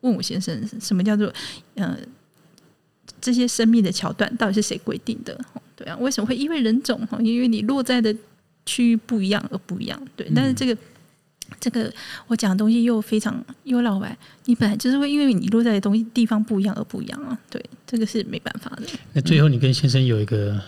[0.00, 1.32] 问我先生，什么叫做
[1.76, 1.96] 呃
[3.20, 5.38] 这些生命的桥段到底是谁规定的？
[5.76, 8.14] 对啊，为什么会因为人种哈，因为你落在的。
[8.70, 10.76] 区域不一样而不一样，对，但是这个
[11.58, 11.90] 这个
[12.26, 18.82] 我讲的东西又非常又老外，你本来就是会因为你落在的东西地方不一样而不一样啊，对，这个是没办法的。
[19.14, 20.60] 那最后你跟先生有一个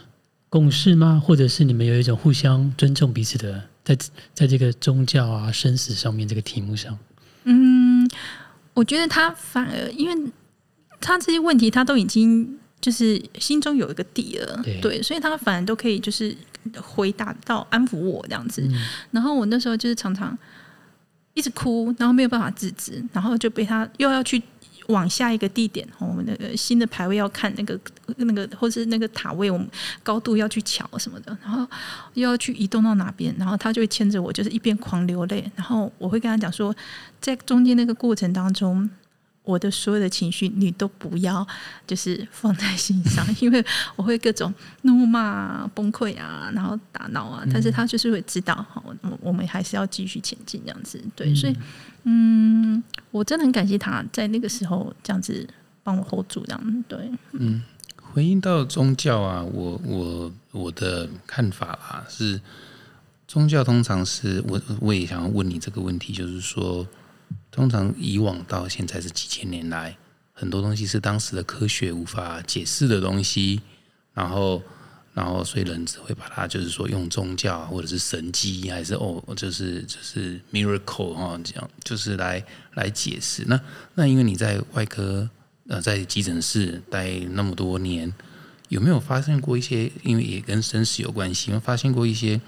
[0.50, 1.18] 共识吗？
[1.24, 3.96] 或者是你们有一种互相尊重彼此的，在
[4.34, 6.98] 在这个宗教啊生死上面这个题目上？
[7.44, 8.06] 嗯，
[8.74, 10.32] 我觉得他反而因为
[11.00, 16.36] 他这些问题他都已经就是心中有一个底了，对，所以他反而都可以就是。
[16.76, 18.62] 回答到安抚我这样子，
[19.12, 20.38] 然后我那时候就是常常
[21.32, 24.40] 一直哭，然后没有办法制止，然后就被他又要去
[24.90, 27.78] 往下一个地点，我们那个新的排位要看那个
[28.16, 29.66] 那个或是那个塔位，我们
[30.02, 31.66] 高度要去瞧什么的，然后
[32.14, 36.74] 又要去移动到哪边，然后他就会牵着我，就是一边狂流泪，然后我会跟他讲说，
[37.20, 38.90] 在中间那个过程当中。
[39.50, 41.44] 我的所有的情绪，你都不要
[41.86, 43.64] 就是放在心上， 因为
[43.96, 47.44] 我会各种怒骂、崩溃啊，然后打闹啊。
[47.52, 51.02] 但是他就是会知道，好，我我们还是要继续前进这样子。
[51.16, 51.56] 对，所以，
[52.04, 55.46] 嗯，我真的很感谢他在那个时候这样子
[55.82, 57.10] 帮我 hold 住，这样对。
[57.32, 57.62] 嗯，
[57.96, 62.40] 回应到宗教啊，我我我的看法啊，是
[63.26, 66.86] 宗教通常是我我也想要问你这个问题，就是说。
[67.60, 69.94] 通常以往到现在是几千年来，
[70.32, 73.60] 很多东西是当时的科学无法解释的东西，
[74.14, 74.62] 然后，
[75.12, 82.42] 然后所以人只会把它就是说用宗教或者是神迹，还是哦，就是就是 miracle 哈，这样就是来
[82.76, 83.44] 来解释。
[83.46, 83.60] 那
[83.94, 85.28] 那因为你在外科
[85.68, 88.10] 呃在急诊室待那么多年，
[88.70, 89.92] 有没有发现过一些？
[90.02, 92.40] 因为也跟生死有关系，有发现过一些？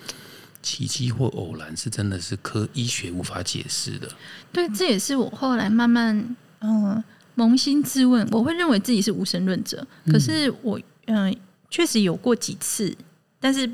[0.62, 4.08] 奇迹或偶然是真的是科医学无法解释的。
[4.52, 7.02] 对，这也是我后来慢慢嗯
[7.36, 9.86] 扪心自问，我会认为自己是无神论者。
[10.06, 11.36] 可是我嗯
[11.68, 12.94] 确实有过几次，
[13.40, 13.70] 但是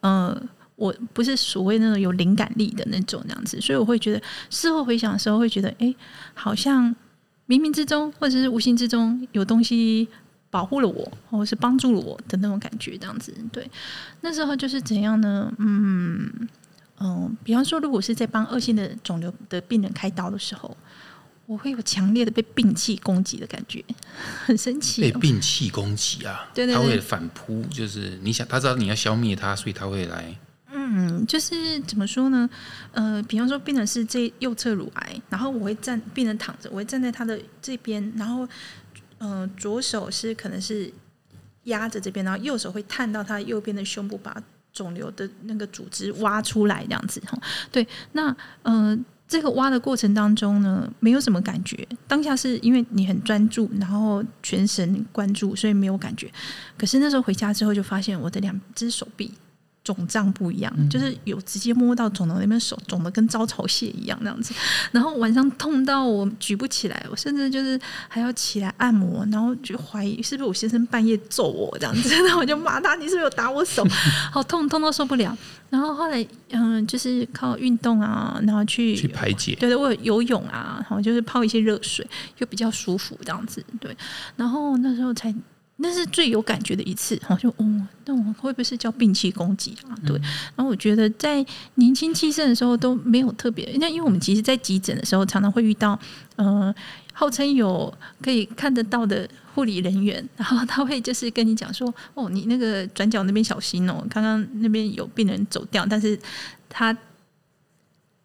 [0.00, 5.94] 嗯我不是所谓那种有灵感力的那种那样子，所以我会觉得事后回想的时候会觉得，哎，
[6.34, 6.94] 好像
[7.46, 10.08] 冥冥之中或者是无形之中有东西。
[10.50, 13.34] 保护了我，或者是帮助了我的那种感觉，这样子。
[13.52, 13.70] 对，
[14.22, 15.52] 那时候就是怎样呢？
[15.58, 16.48] 嗯
[17.00, 20.76] 嗯，比方说，如果是在帮恶性的肿瘤的病人开刀的时候，
[21.46, 23.84] 我会有强烈的被病气攻击的感觉，
[24.46, 25.02] 很神奇。
[25.02, 26.48] 被病气攻击啊？
[26.54, 30.34] 对对，他会反扑，就是你想，他知道你要消灭他，所以他会来。
[30.72, 32.48] 嗯，就是怎么说呢？
[32.92, 38.48] 呃，比方说，病人是这右侧乳癌，然后我会站，病人躺着，我会站在他的这边，然后。
[39.18, 40.92] 嗯，左手是可能是
[41.64, 47.38] 压着这边，然后右手会探到他右边的胸部，把肿瘤的那个组织挖出来，这样子哈。
[47.72, 56.30] 对，那嗯，这个挖的过程当中呢，没有什么感觉，当下是因为你很专注，然后全神贯注，所以没有感觉。
[56.76, 59.32] 可是那时候回家之后，就发现我的两只手臂。
[59.88, 64.52] 肿胀不一样，就是有直接摸到肿的那边手肿的跟招潮蟹一样那样子，
[64.92, 73.82] 然后晚上痛到我举不起来，我甚至就是还要起来按摩，然后就怀疑是不是我先生半夜揍我这样子， 然后我就骂他，你是不是有打我手？
[74.30, 75.34] 好痛，痛到受不了。
[75.70, 83.64] 然后后来嗯，就是靠运动啊，然后去去排解，对对，我有游泳啊，然后就是泡一些热水，就比较舒服这样子。
[83.80, 83.96] 对，
[84.36, 85.34] 然后那时候才。
[85.80, 89.94] 那是最有感觉的一次，好像哦，那我会不会是叫病气攻击啊？
[90.04, 90.18] 对，
[90.56, 91.44] 然后我觉得在
[91.76, 95.96] 年轻气盛的时候都没有特别，那因为我们其实，在急诊的时候常常会遇到，
[96.34, 96.74] 呃，
[97.12, 106.18] 号称有可以看得到的护理人员， 然后他会就是跟你讲说，哦，你那个转角那边小心哦，刚刚那边有病人走掉，但是
[106.68, 106.96] 他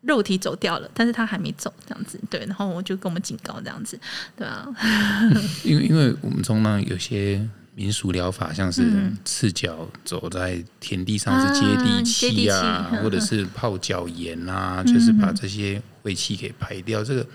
[0.04, 4.00] 肉体走掉了，但是他还没走，这样子，对，然后我就跟我们警告这样子，
[4.38, 4.68] 对啊，
[5.64, 7.42] 因为因为我们中呢有些
[7.76, 8.84] 民俗疗法，像是
[9.26, 17.04] 赤脚走在田地上是接地气啊，或者是泡脚盐啊，就是把这些晦气给排掉。
[17.04, 17.26] 这个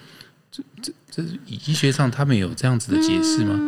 [0.50, 3.58] 这这这是医学上他们有这样子的解释吗？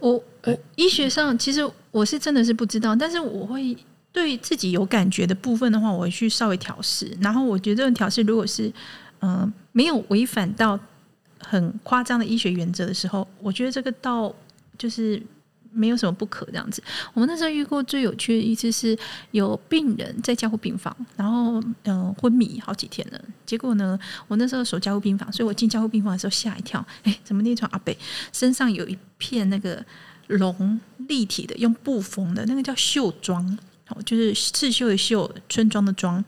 [0.00, 3.76] 我我医学上其实我是真的是不知道，但是我会
[4.14, 7.14] 对自己有感觉的部分的话，我会去稍微调试。
[7.20, 8.72] 然后我觉得这种调试如果是
[9.20, 10.78] 嗯、没有违反到
[11.38, 14.32] 很夸张的医学原则的时候，我觉得这个倒
[14.76, 15.20] 就是
[15.72, 16.82] 没有什么不可这样子。
[17.14, 18.96] 我们那时候遇过最有趣的一次是
[19.30, 23.20] 有病人在加护病房，然后嗯、昏迷好几天了。
[23.46, 23.98] 结果呢，
[24.28, 27.96] 我那时候守加护病房，所以我进加护病房的时候吓一跳， 哎，怎么那床阿北
[28.30, 29.82] 身上有一片那个
[30.26, 33.58] 龙立体的，用布缝的那个叫绣装。
[33.94, 36.22] 哦，就是刺绣的绣，村庄的庄，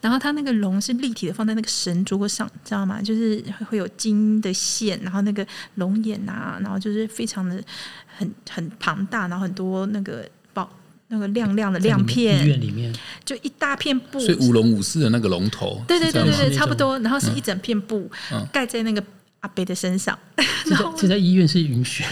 [0.00, 3.00] 然后它那个龙是立体的，放在那个神桌上，知道吗？
[3.00, 7.62] 就是会有金的线，然后那个龙眼啊，然后就是非常的
[8.06, 10.68] 很很庞大，然后很多那个宝
[11.08, 19.02] 那个亮亮的亮片医片，院里面，就一大片布，所以舞龙舞狮的那个龙头，对对对对对，差不多，然后是一整片布嗯盖在那个
[19.42, 20.16] 阿北的身上，
[20.64, 22.04] 这在 这在医院是允许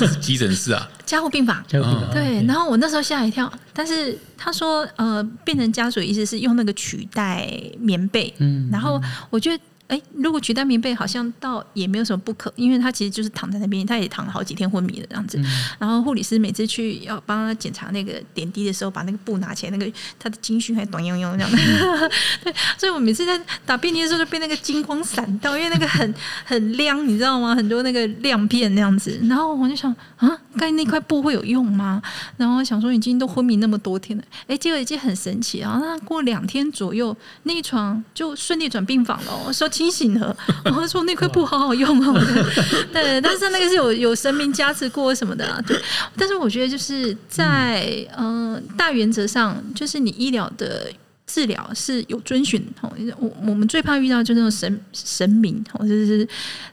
[0.00, 1.62] 的， 急诊室啊，加护病房。
[1.68, 2.10] 加护病房。
[2.12, 15.40] 对，然后我那时候吓一跳，但是他说，呃，变成家属的意思是用那个取代棉被，嗯，然后我觉得，哎，如果取代棉被，好像倒也没有什么不可，因为他其实就是躺在那边，他也躺了好几天昏迷了这样子。
[15.78, 21.58] 然后护理师每次去要帮他检查那个点滴的时候，把那个布拿起来，那个他的金须还短悠悠这样的。
[22.44, 27.54] 对，所以我每次在打便滴的时候就被那个金光闪到，因为那个很很亮，你知道吗？
[27.54, 29.18] 很多那个亮片那样子。
[29.24, 32.02] 然后我就想啊，盖那块布会有用吗？
[32.36, 35.78] 然后想说已经都昏迷那么多天了，哎，结果已经很神奇啊！
[35.80, 40.36] 那过两天左右，那一床就顺利转病房了，我说清醒了。
[40.64, 42.20] 然后说那块布好好用哦，
[42.92, 45.80] 对，但是那个是有有神明加持过什么的啊，对。
[46.16, 47.86] 但是我觉得就是在
[48.16, 50.90] 嗯、呃大原则上，就是你医疗的。
[51.30, 56.26] 治疗是有遵循哦，我我们最怕遇到就是那种神神明，或者是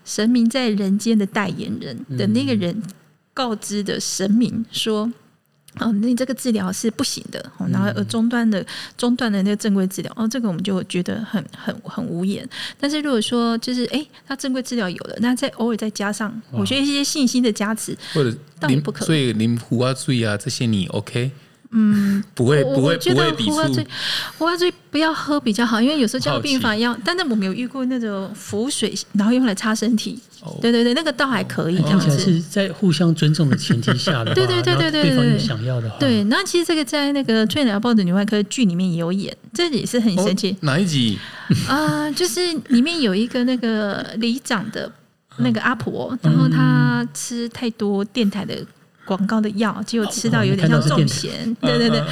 [0.06, 2.82] 神明在人间的代言人的那个人
[3.34, 5.12] 告知的神明说，
[5.80, 8.66] 哦，你这个治疗是不行的，哦然后呃中断的
[8.98, 12.48] 中断的那个正规治疗，哦，这个我们就觉得很很很无言。
[12.80, 21.32] 但是如果说就是哎，他正规治疗有了，那再偶尔再加上，我觉得一些信心的加持，或者淋倒也不可所以您胡啊、醉啊这些你 OK？
[21.71, 23.51] 嗯，不会不会我觉得不会抵触
[24.38, 30.58] 胡花醉，不要喝比较好，因为有时候叫病房要，但是我们有遇过那种浮水，然后用来擦身体，哦。
[30.62, 32.08] 对对对，那个倒还可以这样子。
[32.08, 40.51] 听起来是在互相尊重的前提下的话，对对对对对对方想要的话，对，那其实这个在那个《翠鸟报》的女外科剧里面也有演，这也是很神奇。
[40.51, 41.19] 哦哪一集？
[41.67, 44.91] 啊、就是里面有一个那个里长的
[45.38, 48.56] 那个阿婆，然后她吃太多电台的
[49.06, 52.04] 广告的药，结果吃到有点像中邪，对对对。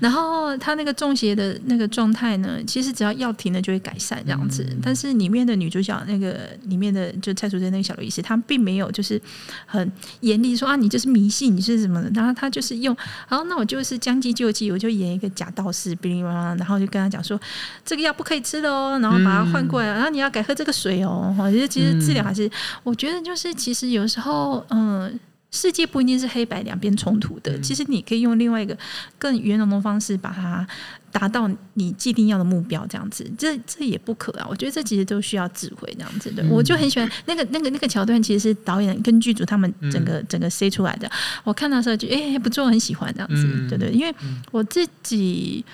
[0.00, 4.64] 然后他那个中邪的那个状态呢，其实只要药停了就会改善这样子。
[4.82, 9.20] 但是里面的女主角那个里面的就蔡淑珍那个小刘医师，她并没有就是
[9.66, 17.40] 很严厉说啊你就是迷信，你是什么的，然后她就是用，好那我就是将计就计，我就演一个假道士，哔哩吧啦，然后就跟他讲说
[17.84, 21.34] 这个药不可以吃的哦，然后把它换过来，然后你要改喝这个水哦。
[21.36, 22.48] 哈，其实其实治疗还是，
[22.84, 25.18] 我觉得就是其实有时候，嗯。
[25.56, 28.76] 世界不一定是黑白两边冲突的，其实你可以用另外一个
[29.18, 30.66] 更圆融的方式把它
[31.10, 34.46] 达到你既定要的目标，这样子，这这也不可啊。
[34.50, 36.44] 我觉得这其实都需要智慧，这样子的。
[36.50, 41.10] 我就很喜欢那个那个那个桥段，其实是导演跟剧组他们整个、整个塞出来的。
[41.42, 44.14] 我看到的时候就哎、不错，很喜欢这样子，对对，因为
[44.50, 45.64] 我自己，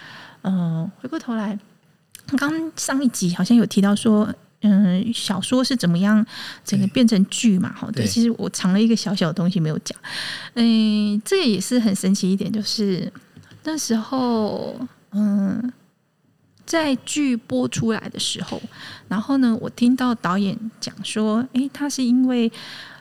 [0.43, 1.59] 嗯、回过头来，
[2.37, 4.33] 刚上一集好像有提到说。
[4.63, 6.25] 嗯，小说是怎么样
[6.65, 7.73] 整个变成剧嘛？
[7.73, 9.99] 哈，对，其实我藏了一个小小的东西没有讲。
[10.55, 13.13] 嗯，这个也是很神奇一点，就是
[13.65, 14.79] 那时候，
[15.11, 15.73] 嗯，
[16.65, 18.63] 在剧播出来的时候，
[19.09, 22.51] 然后呢，我听到导演讲说，诶，他是因为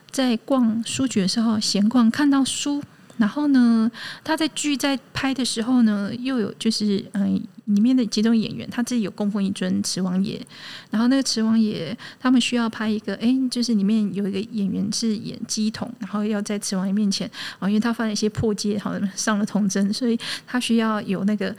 [0.10, 2.84] 在逛书局的时候闲逛看到书，
[3.22, 3.90] 然后呢，
[4.24, 10.42] 他在剧在拍的时候呢，又有就是嗯、里面的几种演员他自己有供奉一尊慈王爷，
[10.90, 17.30] 然后那个慈王爷他们需要拍一个，诶，就是里面有一个演员是演鸡童，然后要在慈王爷面前，
[17.60, 21.56] 啊，因为他犯了一些破戒，好像上了童真，所以他需要有那个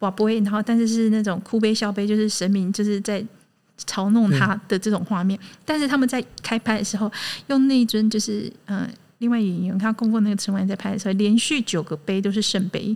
[0.00, 3.24] 瓦不会，然后但是是那种哭悲笑悲，就是神明就是在
[3.86, 5.40] 嘲弄他的这种画面。
[5.64, 7.10] 但是他们在开拍的时候，
[7.46, 8.86] 用那一尊就是呃。
[9.18, 12.94] 另外演员他供奉那个慈王爷在拍的时候，连续九个杯都是圣杯，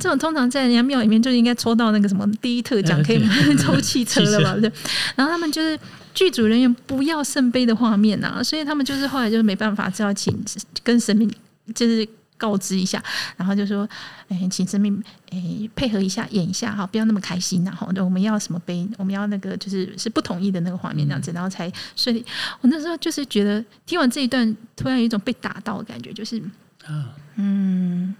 [0.00, 4.56] 这种通常在人家庙里面就应该抽到那个什么 第一特奖，嗯可以抽汽车了吧？
[4.60, 4.70] 对。
[5.14, 5.78] 然后他们就是
[6.14, 10.36] 剧组人员不要圣杯的画面啊，所以他们就是后来就是没办法，只好请
[10.82, 11.30] 跟神明
[11.74, 12.06] 就是
[12.42, 13.00] 告知一下，
[13.36, 13.88] 然后就说，
[14.28, 15.00] 哎，请生命
[15.30, 15.40] 哎
[15.76, 22.26] 配合一下演一下哈，不要那么开心然后我们要什么杯，我们要那个就是是不同意的那个画面这样子，然后才顺利。
[22.60, 26.42] 我那时候就是觉得听完这一段，突然有一种被打到的感觉，就是
[26.84, 28.12] 啊，嗯，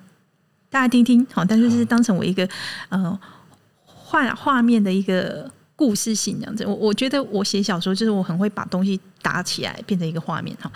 [0.70, 2.48] 大家听听好，但是是当成我一个
[2.90, 3.18] 呃
[3.84, 6.64] 画画面的一个故事性这样子。
[6.64, 10.70] 我我觉得我写小说就是我很会把东西打起来，变成一个画面哈。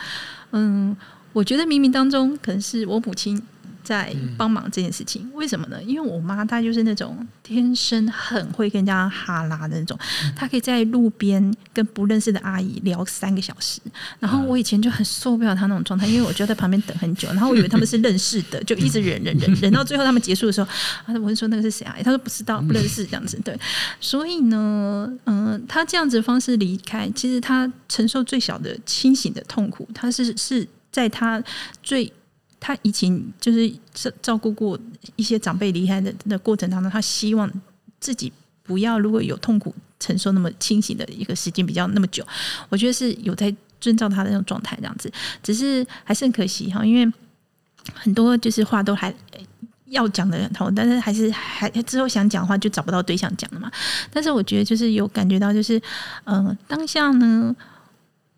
[0.53, 0.97] 嗯，
[1.37, 3.41] 我觉得冥冥当中可能是我母亲。
[3.87, 5.81] 在帮忙这件事情，为什么呢？
[5.81, 9.97] 因为我妈她就是那种天生很会跟人家哈拉的那种，
[10.35, 13.81] 她可以在路边跟不认识的阿姨聊三个小时。
[14.19, 20.67] 然后我以前就很受不了她那种状态，因为我就在旁边等很久， 然后我以为他们是认识的，就一直忍忍忍 忍到最后他们结束的时候，
[21.05, 21.95] 啊，我就说那个是谁啊？
[22.03, 23.41] 她说不知道，不认识这样子。
[23.45, 23.57] 对，
[24.01, 31.43] 所以呢，嗯，她这样子的方式离开，其实她承受最小的清醒的痛苦，他是是在他
[31.83, 32.11] 最。
[32.59, 34.77] 他以前就是照照顾过
[35.15, 37.49] 一些长辈离开的的过程当中，他希望
[38.01, 38.33] 自己
[38.63, 42.27] 不要如果有痛苦承受那么清醒的一个时间比较那么久，
[42.71, 47.13] 我觉得是有在遵照他的那种状态这样子，只是还是很可惜哈，因为
[47.93, 49.15] 很多就是话都还
[49.85, 53.71] 要讲的很痛，但是还是还之后想讲的话就找不到对象讲了嘛。
[54.11, 55.81] 但是我觉得就是有感觉到就是
[56.25, 57.55] 嗯，当下呢，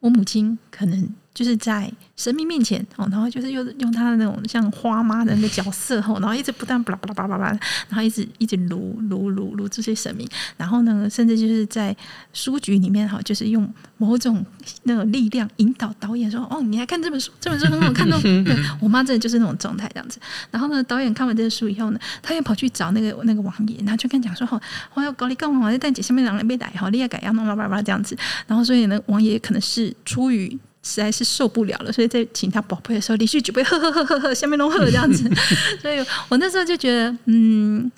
[0.00, 1.08] 我母亲可能
[1.38, 1.88] 就是在。
[2.18, 7.50] 神明面前哦，然后就是用用他的那种像花妈的那个角色哦，然后一直不断巴拉巴拉巴拉巴拉，
[7.88, 11.96] 然后一直一直撸撸撸撸这些神明，然后呢，甚至就是在
[12.32, 14.44] 书局里面哈，就是用某种
[14.82, 20.18] 那种力量引导导演说：“哦，你来看这本书，这本书很好看哦。”对我妈真的就是那种状态这样子。
[20.50, 24.60] 然后呢，导演看完这个书以后呢，他又跑去找那个那个王爷，然后就跟讲说：“哦，
[24.94, 25.70] 我要搞你干嘛？
[25.78, 30.58] 但姐下面两个人被逮哈，你也改要弄巴拉巴拉这样子。”然后所以呢，王爷可能是出于。
[30.82, 35.28] 实在是受不了了，所以在请他宝贝的时候，连续举杯喝喝喝喝喝，下面弄喝这样子。
[35.82, 37.90] 所以我那时候就觉得，嗯，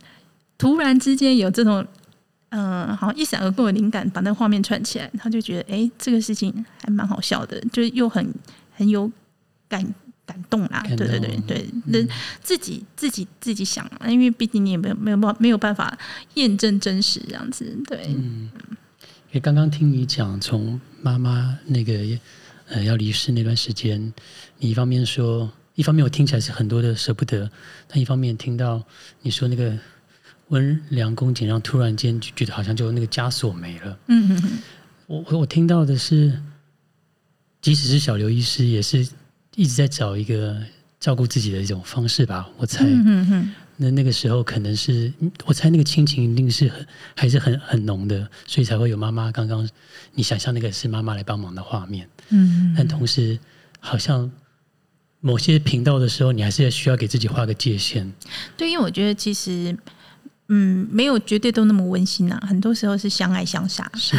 [0.56, 1.86] 突然之间有这种，
[2.48, 8.26] 嗯，好像一闪而过的灵感，把那个画面串起来，他就觉得，哎，这个事情还蛮好笑的，就又很
[8.74, 9.10] 很有
[9.68, 10.82] 感感动啦。
[10.88, 11.98] 对对对对，那
[12.42, 15.96] 自己自己自己想，因为毕竟你也没有没有办没有办法
[16.34, 17.78] 验证真实这样子。
[17.86, 18.50] 对，嗯，
[19.28, 22.18] 因为刚刚听你讲，从妈妈那个。
[22.70, 24.12] 呃，要离世那段时间，
[24.59, 27.50] 你一方面说，一方面我听起来是很多的舍不得，
[27.88, 28.80] 但一方面听到
[29.22, 29.76] 你说那个
[30.48, 33.98] 温良恭俭让，突然间就觉得好像就那个枷锁没了。
[34.06, 34.59] 嗯嗯嗯。
[35.06, 36.40] 我我听到的是，
[37.61, 39.06] 即使是小刘医师，也是
[39.56, 40.56] 一直在找一个
[41.00, 42.48] 照顾自己的一种方式吧。
[42.56, 42.85] 我猜。
[42.85, 43.54] 嗯嗯嗯。
[43.82, 45.10] 那那个时候可能是，
[45.46, 49.66] 我猜那个亲情一定是很还是很很浓的，所以才会有妈妈刚刚
[50.12, 52.06] 你想象那个是妈妈来帮忙的画面。
[52.28, 53.38] 嗯，但同时
[53.78, 54.30] 好像
[55.20, 58.12] 某些频道的时候，你还是要需要给自己画个界限。
[58.54, 59.74] 对，因为我觉得其实
[60.48, 63.90] 嗯，没有绝对都那么温馨呐，很多时候是相爱相杀。
[63.94, 64.14] 是，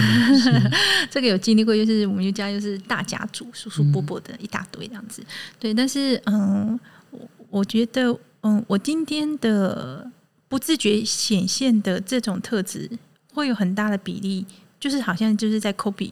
[1.12, 5.24] 这个有经历过，就是我们家就是大家族，叔叔伯伯的一大堆这样子。
[5.60, 6.80] 对，但是嗯，
[7.12, 8.20] 我我觉得。
[8.44, 10.10] 嗯，我今天的
[10.48, 12.90] 不自觉显现的这种特质，
[13.34, 14.46] 会有很大的比例，
[14.80, 16.12] 就是好像就是在 copy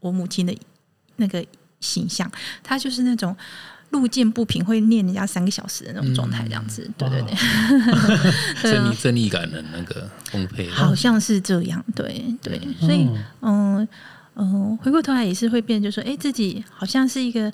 [0.00, 0.56] 我母亲的
[1.16, 1.44] 那个
[1.80, 2.30] 形象，
[2.62, 3.36] 她就是那种
[3.90, 7.34] 路见不平会念人家三个小时的那种状态，这样子，对对对，
[8.62, 13.08] 正义 正义感的那个丰沛，好像是这样，对对，所以
[13.40, 13.86] 嗯。
[14.38, 17.50] 嗯，回过头来也是会变，就说哎，自己好像是一个。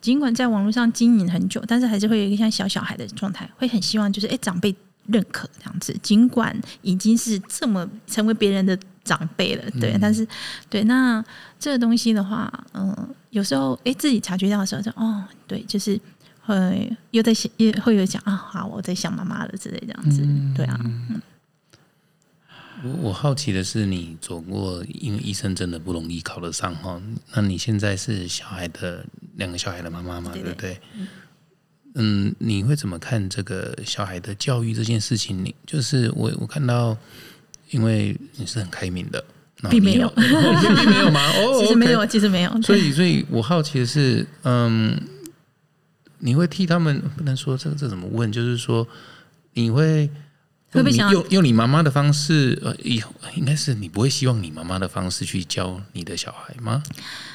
[0.00, 4.74] 尽管在网络上经营很久，但是还是会有一个像小小孩的状态，会很希望就是哎长辈
[5.06, 5.96] 认可这样子。
[6.02, 10.26] 尽管已经是这么成为别人的长辈了，对，但是
[10.68, 11.24] 对那
[11.58, 16.00] 这个东西的话，嗯，有时候哎自己察觉到的时候，就哦，对，就是
[16.42, 20.78] 会又在想，也会有讲啊，好，我在想妈妈了之类这样子，对啊。
[20.78, 21.39] 我
[23.02, 27.00] 我好奇的是，你走过，因为医生真的不容易考得上哈。
[27.34, 29.04] 那你现在是小孩的
[29.36, 30.30] 两个小孩的妈妈嘛？
[30.32, 30.80] 对不对？
[31.94, 35.44] 嗯，你会怎么看这个小孩的教育这件事情？
[35.44, 36.96] 你就是我，我看到，
[37.70, 39.22] 因为你是很开明的，
[39.68, 40.30] 并没有，并
[40.88, 41.20] 没有吗？
[41.36, 42.62] 哦， 其实没有，其实没有。
[42.62, 44.98] 所以，所以我好奇的是，嗯，
[46.18, 47.00] 你会替他们？
[47.16, 48.30] 不能说这个这怎么问？
[48.32, 48.86] 就是说，
[49.52, 50.08] 你会。
[50.72, 56.82] 用你用用你妈妈的方式，呃，以后应该是你不会希望你妈妈的方式去教你的小孩吗？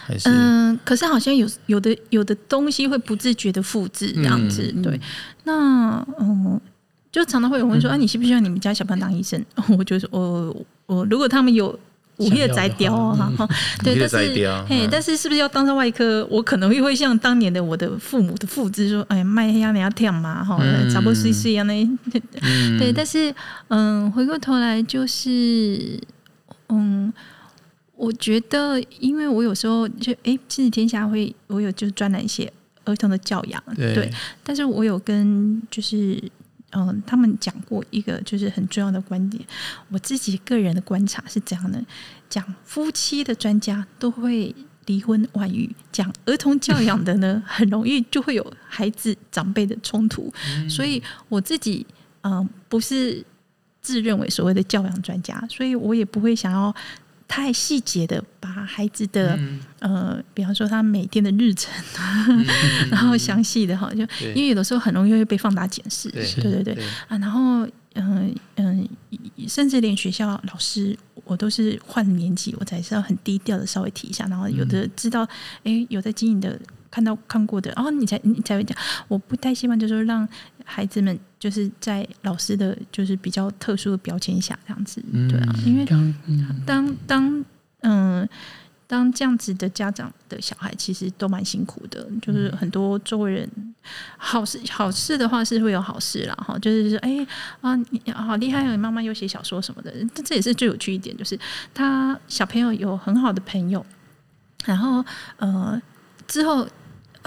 [0.06, 5.00] 还是嗯，可是好像有有的有的东西会不自觉的复制这样子，对。
[5.44, 6.60] 那嗯，
[7.12, 9.44] 就常常会有人说啊，你希不希望你们家小朋友当医生？
[9.78, 11.78] 我就说，我我如果他们有。
[12.18, 13.48] 午夜摘雕啊，哈，
[13.84, 16.26] 对，但是，嘿，但是是不是要当上外科？
[16.32, 20.58] 我可能又会像当年的我的父母的父子说，哎，卖黑鸭你要跳嘛，哈，
[20.90, 21.74] 差不多碎碎一样的，
[22.80, 23.34] 对，但是，
[23.68, 26.00] 嗯，回过头来就是，
[26.70, 27.12] 嗯，
[27.96, 32.52] 我觉得，因为我有时候就，哎，亲子天下会，我有就是专栏写
[32.86, 34.10] 儿童的教养，对，
[34.42, 36.22] 但是我有跟就是。
[36.76, 39.42] 嗯，他们讲过一个就是很重要的观点，
[39.90, 41.82] 我自己个人的观察是这样的：
[42.30, 44.54] 讲夫妻的专家都会
[44.86, 50.32] 离婚外遇，讲儿童教养的呢， 很容易就会有孩子长辈的冲突。
[50.70, 51.86] 所以我自己
[52.22, 53.26] 嗯，不是
[53.82, 56.76] 自认为所谓的教养专家，所以我也不会想要。
[57.28, 59.38] 太细节的把孩子的
[59.80, 61.72] 呃，比方说他每天的日程，
[62.90, 64.00] 然后详细的哈，就
[64.34, 66.74] 因为有的时候很容易会被放大检视，对对对
[67.08, 68.88] 啊，然后嗯嗯，
[69.48, 75.28] 甚至连学校老师我都是换年级，我才是要很低调的稍微提一下，然后有的知道
[75.64, 76.60] 哎有在经营的
[76.90, 80.28] 看到看过的，然后你才你才会讲，我不太希望就是说让
[80.64, 81.18] 孩子们。
[81.38, 85.00] 就是在老师的，就是比较特殊的标签下这样子，
[85.30, 85.86] 对啊，因为
[86.66, 87.46] 当当
[87.86, 88.28] 嗯
[88.88, 92.08] 当这样子的家长的小孩，其实都蛮辛苦的。
[92.22, 93.50] 就是很多周围人
[94.18, 97.26] 好事好事的话是会有好事啦，哈，就是说哎
[97.62, 101.40] 啊你好厉害，妈妈又写小说什么的，这这也是最有趣一点，就是
[101.74, 103.86] 他小朋友有很好的朋友，
[104.66, 105.04] 然后
[105.38, 105.82] 呃
[106.28, 106.68] 之后。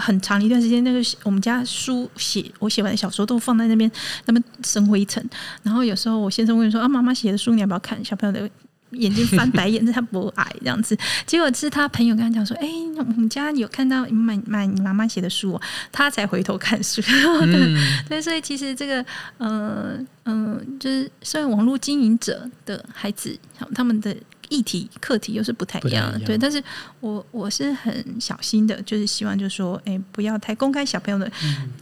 [0.00, 3.90] 很长一段时间，那个我们家书写我写完的小说都放在那边，
[4.26, 5.28] 那么生灰尘。
[5.64, 8.48] 然后有时候我先生问说：“啊，妈妈写的书你要不要看？”小朋友的
[8.93, 10.97] 眼睛翻白眼，他不矮这样子。
[11.26, 15.62] 结果是他朋友跟他讲说：“哎，我们家有看到买买你妈妈写的书，哦
[15.93, 17.01] 他才回头看书。”
[17.47, 17.76] 对
[18.09, 19.05] 对，所以其实这个，
[19.39, 23.39] 嗯嗯，就是身为网络经营者的孩子，
[23.74, 24.16] 他们的。
[24.51, 26.64] 议题课题又是不太一样的，对，但是
[27.01, 31.30] 我我是很小心的，就是希望就是说，哎，不要太公开小朋友的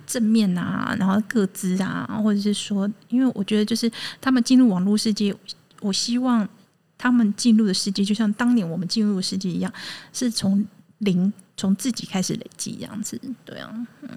[0.04, 3.88] 正面啊，然后各自啊，或者是说，因为我觉得就是
[4.20, 5.32] 他们进入网络世界，
[5.78, 6.44] 我希望
[6.98, 9.72] 他们进入的世界就像当年我们进入的世界一样，
[10.12, 10.66] 是从
[10.98, 14.10] 零从自己开始累积这样子，对啊，嗯。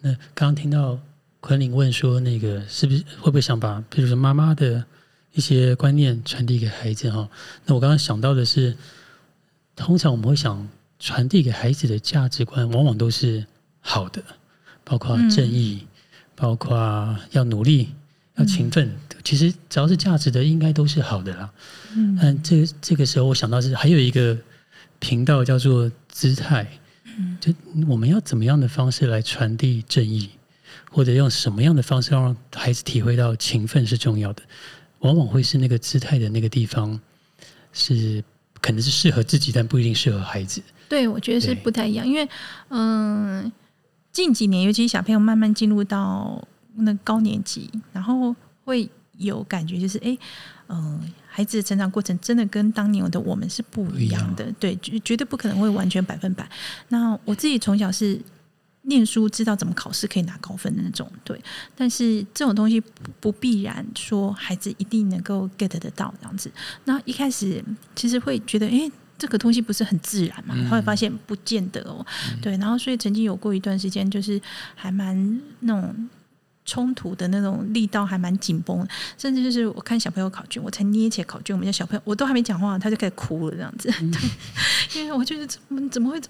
[0.00, 0.98] 那刚刚听到
[1.40, 4.84] 昆凌问说，那个是不是会不会想把，比如说妈妈的。
[5.32, 7.28] 一些观念传递给孩子哈，
[7.66, 8.76] 那我刚刚想到的是，
[9.76, 10.66] 通常我们会想
[10.98, 13.46] 传递给孩子的价值观，往往都是
[13.78, 14.20] 好的，
[14.82, 15.86] 包括正义，
[16.34, 17.90] 包括要努力、
[18.36, 18.90] 要勤奋。
[19.24, 21.50] 其实只要是价值的，应该都是好的啦。
[21.94, 24.36] 嗯，但这这个时候我想到是还有一个
[24.98, 26.66] 频道叫做姿态，
[27.40, 27.52] 就
[27.86, 30.30] 我们要怎么样的方式来传递正义，
[30.90, 34.42] 或者用什么样的方式让孩子体会到勤奋是重要的。
[35.00, 37.00] 往往会是那个姿态的那个地方，
[37.72, 38.22] 是
[38.60, 40.60] 可能是适合自己，但不一定适合孩子。
[40.88, 42.28] 对，我觉得是不太一样，因为
[42.70, 43.52] 嗯，
[44.10, 46.42] 近几年，尤其小朋友慢慢进入到
[46.74, 48.88] 那高年级，然后会
[49.18, 50.16] 有感觉，就是哎，
[50.68, 56.48] 嗯，孩子的成长过程真的跟当年的我们是不一样的，对，绝绝对不可能会完全百分百。
[56.88, 58.20] 那我自己从小是。
[58.82, 61.38] 念书知道怎么考试可以拿高分的那种，对。
[61.76, 62.82] 但是这种东西
[63.20, 66.50] 不必然说孩子一定能够 get 得到这样子。
[66.84, 67.62] 那一开始
[67.94, 70.54] 其实会觉得，哎，这个东西不是很自然嘛？
[70.70, 72.06] 后来发现不见得哦。
[72.40, 72.56] 对。
[72.56, 74.40] 然后所以曾经有过一段时间，就是
[74.74, 76.08] 还蛮那种
[76.68, 83.88] 冲突的那种力道还蛮紧绷，甚至就是我看小朋友考卷，我才捏起来考卷，我们家小朋友我都还没讲话，他就开始哭了这样子。
[83.88, 84.20] 对，
[85.00, 86.20] 因为我觉得怎么怎么会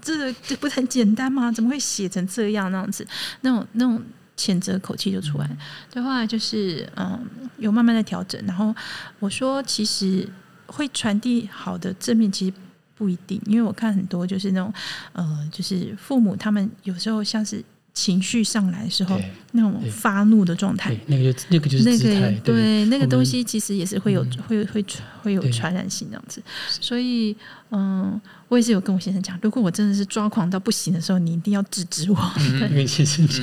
[0.00, 0.32] 这。
[0.46, 1.52] 这不很简单吗？
[1.52, 3.06] 怎么会写成这样那样子？
[3.42, 4.02] 那种那种
[4.38, 5.56] 谴责口气就出来。
[5.90, 7.18] 对，后来就是嗯，
[7.58, 8.42] 有慢慢的调整。
[8.46, 8.74] 然后
[9.18, 10.26] 我说，其实
[10.66, 12.54] 会传递好的正面，其实
[12.94, 14.72] 不一定，因为我看很多就是那种
[15.12, 17.62] 呃，就是父母他们有时候像是。
[17.94, 19.20] 情绪上来的时候，
[19.52, 24.84] 那种发怒的状态，那个就那个就是那个对那个东西，其实也是会有会会
[25.22, 26.42] 会有传染性这样子。
[26.68, 27.36] 所以，
[27.70, 32.32] 嗯，我也是有跟我先生讲，如果我真的是抓狂到不行的时候，你一定要制止我。
[32.68, 33.42] 因为先生讲，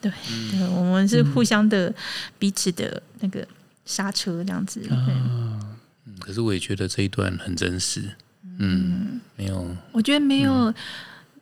[0.00, 0.10] 对
[0.50, 1.94] 对，我们是互相的
[2.40, 3.46] 彼此的那个
[3.86, 4.84] 刹车这样子。
[4.90, 5.62] 嗯，
[6.18, 8.02] 可是我也觉得这一段很真实。
[8.58, 10.74] 嗯，没有，我觉得没有，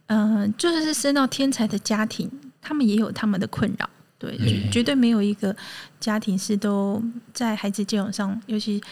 [0.09, 2.31] 嗯，就是生到天才的家庭。
[2.61, 3.89] 他们也有他们的困扰，
[4.19, 4.39] 对，
[4.71, 5.55] 绝对没有一个
[5.99, 7.03] 家庭是都
[7.33, 8.83] 在孩子教养上，尤其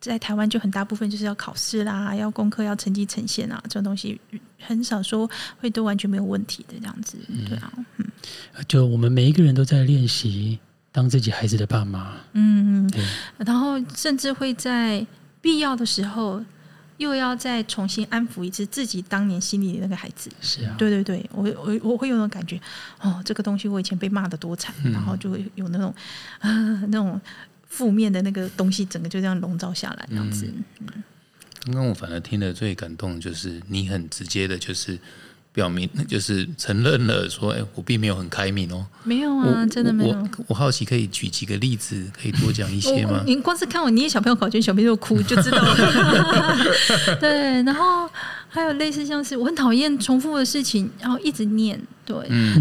[0.00, 4.20] 在台湾就很大部分就是要考试啦，要功课要成绩呈现啊，这种东西
[4.60, 7.18] 很少说会都完全没有问题的这样子，
[7.48, 8.06] 对啊，嗯，
[8.68, 10.58] 就我们每一个人都在练习
[10.92, 13.06] 当自己孩子的爸妈，嗯嗯，
[13.38, 15.06] 然后甚至会在
[15.40, 16.42] 必要的时候。
[16.98, 22.60] 又要再重新安抚一次自己当年心里的那个孩子，是啊，对对对，我我我会有种感觉，
[23.00, 25.94] 哦，这个东西我以前被骂的多惨，然后就会有那种
[26.38, 26.50] 啊
[26.88, 27.20] 那种
[27.68, 30.52] 负面的那个东西，整个就这样笼罩下来，这样子。
[31.64, 34.98] 刚刚我反而听得最感动，就是你很直接的，就是
[35.56, 38.84] 表明 就是承认了说，哎，我并没有很开明哦。
[39.04, 40.14] 没有啊，真的没有。
[40.14, 43.22] 我我好奇，可以举几个例子，可以多讲一些吗？
[43.24, 46.56] 您光是看我捏小朋友考卷，小朋友哭就知道了。
[47.18, 48.06] 对，然后
[48.56, 51.78] 还有类似像是我很讨厌重复的事情，然后一直念。
[52.06, 52.16] 对，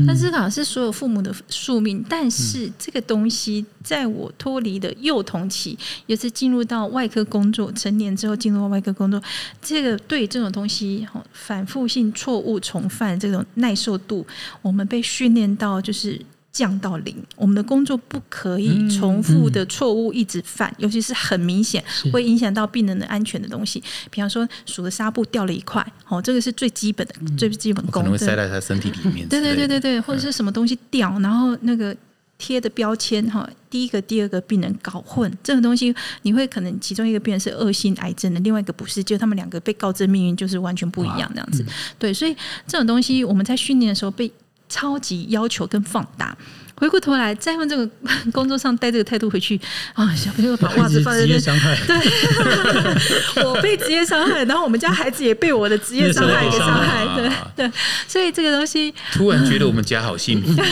[0.05, 2.03] 但是好像是所有父母的宿命。
[2.09, 9.21] 但是这个东西，在我脱离的幼童期，也是进入到外科工作，成年之后进入到外科工作，
[9.61, 14.25] 这个对这种东西，反复性错误重犯这种耐受度，
[14.61, 16.19] 我们被训练到就是。
[16.55, 21.83] 降到零，我们的工作不可以重复的错误一直犯，尤其是很明显
[22.13, 29.27] 会影响到病人的安全的东西，比方说数的纱布掉了一块，哦，这个是最基本的、最基本功，可能会塞在他身体里面。
[29.27, 31.93] 对对对对对，或者是什么东西掉，然后那个
[32.37, 41.65] 贴的标签哈，第一个、第二个病人搞混，这种东西你会可能其中一个病人是恶性癌症的，另外一个不是，就他们两个被告知命运就是完全不一样这样子。
[41.99, 42.33] 对，所以
[42.65, 44.31] 这种东西我们在训练的时候被。
[44.67, 46.35] 超级要求跟放大，
[46.75, 47.87] 回过头来再用这个
[48.33, 49.59] 工作上带这个态度回去
[49.93, 51.39] 啊，小朋友把袜子放在那，
[51.87, 57.71] 对， 我被职业伤害，然后我们家孩子也被我的职业伤害给伤害， 对对，
[58.07, 60.65] 所以这个东西突然觉得我们家好幸福，对，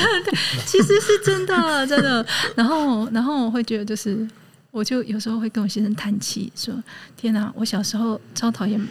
[0.66, 2.26] 其实是真的，真的。
[2.56, 4.28] 然后，然后我会觉得，就是
[4.72, 6.74] 我就有时候会跟我先生叹气，说
[7.16, 8.82] ：“天哪，我小时候超讨厌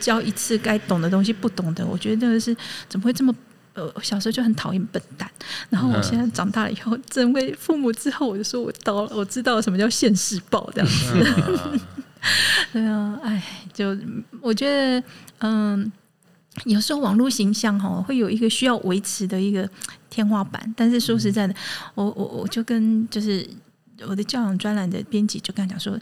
[0.00, 2.56] 教一次该懂的东西不懂的，我觉得这个是
[2.88, 3.34] 怎么会这么。”
[3.76, 5.30] 呃，小时候就很讨厌笨蛋，
[5.70, 11.80] 然后我现在长大了以后，成为父母之后，我就说我到了，我知道什么叫现世报这样子。
[12.72, 13.96] 对啊，哎，就
[14.40, 15.06] 我觉得，
[15.38, 15.92] 嗯，
[16.64, 19.68] 有时候网络形象哈会有一个需要维持的一个
[20.08, 21.54] 天花板，但是说实在的，
[21.94, 23.46] 我我我就跟就是
[24.08, 25.98] 我的教养专栏的编辑就跟他讲说。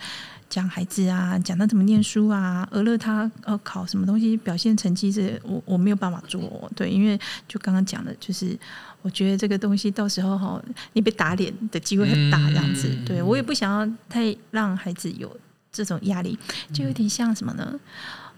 [0.50, 7.18] 讲孩子啊，讲他怎么念书啊，俄勒他呃考什么东西表现成绩，这我我没有办法做，对，因为
[7.48, 8.56] 就刚刚讲的，就是
[9.02, 15.34] 我觉得这个东西到时候哈，你被打脸的机会很大，这样子，对我也不想要太让孩子有
[15.72, 16.38] 这种压力，
[16.72, 17.74] 就有点像什么呢？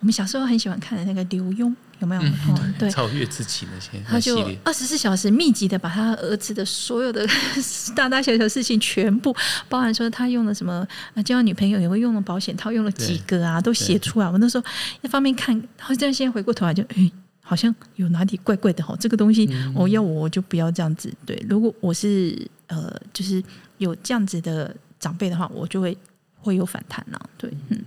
[0.00, 1.74] 我们小时候很喜欢看的那个刘墉。
[2.00, 2.20] 有没有？
[2.22, 7.26] 哦，对，超越自己那些，他就二十四小时密集的把他儿子的所有的
[7.96, 9.34] 大大小小事情全部，
[9.68, 10.86] 包含说他用了什么，
[11.24, 14.28] 交女朋友也会用了保险套，用了几个啊，都写出来。
[14.28, 14.64] 我那时候
[15.00, 18.94] 一方面看，然后这样先回过头来就，哎，好像有哪里怪怪的哈。
[19.00, 21.10] 这个东西，我要我就不要这样子。
[21.24, 23.42] 对，如果我是呃，就是
[23.78, 25.96] 有这样子的长辈的话，我就会
[26.40, 27.30] 会有反弹了。
[27.38, 27.80] 对，嗯。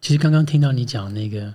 [0.00, 1.52] 其实刚刚听到你讲那个。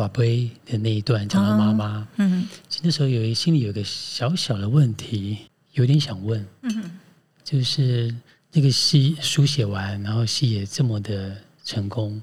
[0.00, 5.36] 宝贝的那一段讲到妈妈，嗯，其实那时候有一心里有个小小的问题，
[5.74, 6.98] 有点想问，嗯，
[7.44, 8.14] 就是
[8.50, 11.36] 那个戏书写完，然后戏也这么的
[11.66, 12.18] 成功，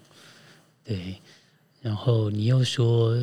[0.84, 1.22] 对，
[1.80, 3.16] 然后你又说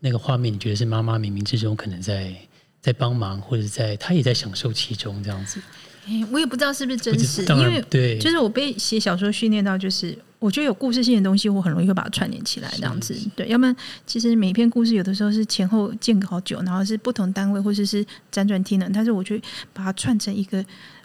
[0.00, 2.34] 那个画面，你觉得是妈妈冥冥之中可能在
[2.80, 5.60] 在帮忙，或者在她也在享受其中这样子。
[6.06, 13.16] 哎，我也不知道是不是真实，因为对，就是我被写小说训练到，就是我觉得有故事性的东西，我很容易会把它串联起来，这样子。
[13.34, 13.74] 对，要不然
[14.06, 19.38] 其实每一篇故事有的时候是前后间隔好久，然后是不同单位或者是辗转听的，但是我就
[19.72, 20.62] 把它串成一个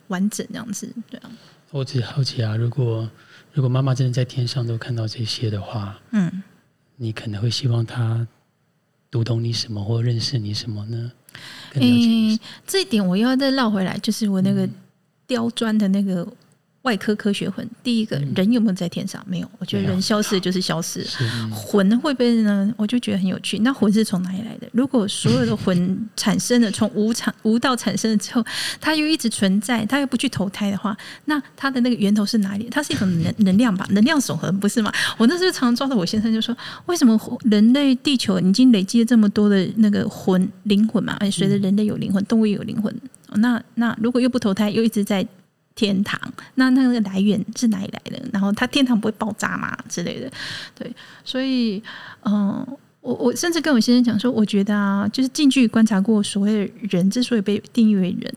[0.10, 0.94] 完整这样子。
[1.10, 1.32] 对啊，
[1.72, 3.10] 我只是好奇啊，如果
[3.54, 6.44] 如果妈妈真的在天上都看到这些的话，嗯，
[6.98, 8.28] 你可能会希望她
[9.10, 11.12] 读懂你什么或认识你什么呢？
[11.76, 12.38] 嗯，
[12.68, 14.68] 这一点我要再绕回来，就是我那个。
[15.30, 16.28] 刁钻的那个。
[16.84, 19.22] 外科科学魂，第一个人有没有在天上？
[19.28, 21.06] 没有，我觉得人消失就是消失。
[21.52, 22.74] 魂会不会呢？
[22.78, 23.60] 我就觉得很有趣。
[23.60, 24.68] 那魂是从哪里来的？
[24.72, 28.44] 如果所有的魂产生了，从无产无道产生了之后，
[28.80, 32.70] 它又一直存在，它又不去投胎的话，那它的那个源头是哪里？
[32.72, 33.86] 它是一种 能能量吧？
[33.92, 34.90] 能量守恒不是吗？
[35.18, 36.56] 我那时候常常抓到我先生就说：
[36.86, 41.18] 为什么人类地球已经累积了这么多的那个魂灵魂嘛？
[41.20, 42.96] 哎，随着人类有灵魂，动物也有灵魂。
[43.34, 45.28] 那那如果又不投胎，又一直在。
[45.80, 46.20] 天堂，
[46.56, 48.22] 那那个来源是哪里来的？
[48.34, 49.74] 然后它天堂不会爆炸吗？
[49.88, 50.30] 之类的，
[50.76, 51.82] 对，所以，
[52.26, 52.68] 嗯，
[53.00, 58.34] 我我甚至跟我先生讲说，我觉得啊，就是近距离观察过所谓的人之所以被定义为人，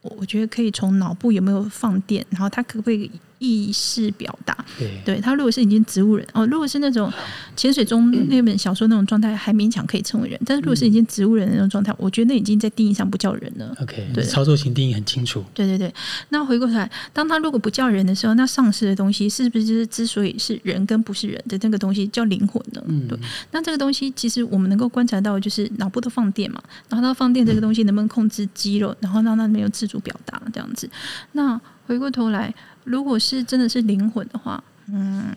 [0.00, 3.10] 我我觉得可以从脑部有没有放电，然后他可不可以。
[3.38, 4.56] 意识表达，
[5.04, 7.12] 对他如果是已经植物人哦，如果是那种
[7.54, 10.40] 潜水中 那本小说那种状态，还勉强可以称为人。
[10.46, 13.76] 但是如果是已经植物人的那种状态，我觉得那已经在定义上不叫人了。
[13.82, 15.44] OK，对，操作型定义很清楚。
[15.52, 15.92] 对对对，
[16.30, 22.82] 那回过头来，当他如果不叫人的时候，那丧失的东西是不是就是之所以是人跟不是人的那个东西叫灵魂呢？
[22.86, 23.18] 嗯，对。
[23.50, 30.88] 那这个东西其实我们能够观察到，就是脑部的放电嘛，然后它放电这个东西能不能控制肌肉，然后让它没有自主表达这样子。
[31.32, 32.54] 那回过头来。
[32.86, 35.34] 如果是真的是灵魂的话，嗯，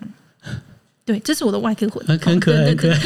[1.09, 2.99] 对，这是我的外科魂，很很可爱，很可爱。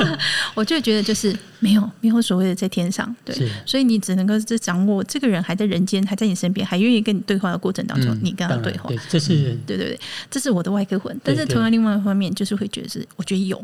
[0.56, 3.36] 我就觉得就是没有没有所谓的在天上，对，
[3.66, 8.88] 所以你只能够是掌握这个人还在人间，还在你身边，还愿意跟你对话的过程当中，嗯你跟他对话。
[8.88, 10.00] 对，这是对对对，
[10.30, 13.62] 这是我的外科魂，但是对同样另外一方面就是会觉得是，我觉得有，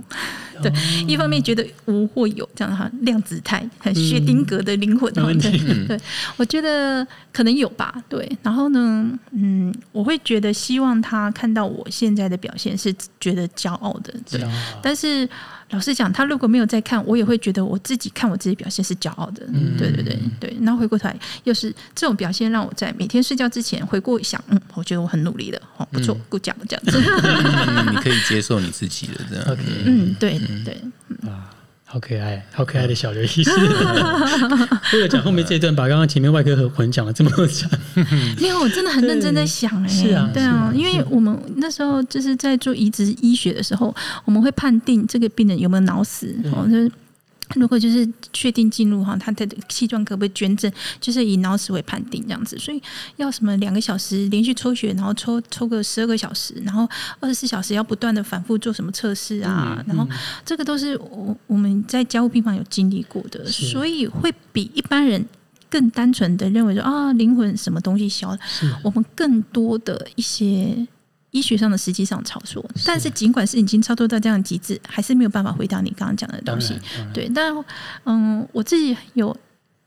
[0.63, 0.71] 对，
[1.07, 5.99] 一方面觉得无或有这样哈，量子态很薛丁格的灵魂，对，
[6.37, 14.51] 我觉得可能有吧，对，然后呢，嗯，我会觉得希望他看到我现在的表现是觉得骄傲的，对，啊
[14.83, 15.29] 但是
[15.71, 19.43] 老实讲，他如果没有在看，我也会觉得我自己看我自己表现是骄傲的。
[19.53, 20.57] 嗯对对对对。
[20.63, 26.99] 然后回过头来，又是这种表现让我在每天睡觉之前回过想，嗯，我觉得我很努力的，哦，不错，good job 这样子。
[26.99, 29.57] 嗯你可以接受你自己的这样。
[29.85, 30.81] 嗯，对对。
[31.29, 31.51] 啊，
[31.91, 33.51] 好可爱，好可爱的小刘医师。
[34.93, 37.71] 为了讲后面这一段，把刚刚前面外科和魂讲了这么长，
[38.39, 43.95] 没有，我真的很认真在想 哎、是啊对啊，因为我们那时候就是在做移植医学的时候，
[44.27, 46.93] 我们会判定这个病人有没有脑死，哦，就是。
[47.55, 50.71] 如果就是确定进入哈，他的器状可不可以捐赠，
[51.01, 52.83] 就是以脑死为判定这样子，所以
[53.17, 56.89] 要什么两个小时连续抽血，然后抽抽个十二个小时，然后
[57.21, 60.07] 二十四小时要不断的反复做什么测试啊，然后
[60.45, 65.25] 这个都是我我们在交护病房有经历过的，所以会比一般人
[65.71, 68.39] 更单纯的认为说啊，灵魂什么东西消了，
[68.83, 70.87] 我们更多的一些
[71.31, 76.79] 医学上的实际上操作，但是尽管是已经操作到这样极致，还是没有办法回答你刚刚讲的东西
[77.13, 77.55] 对，但
[78.05, 79.37] 嗯，我自己有。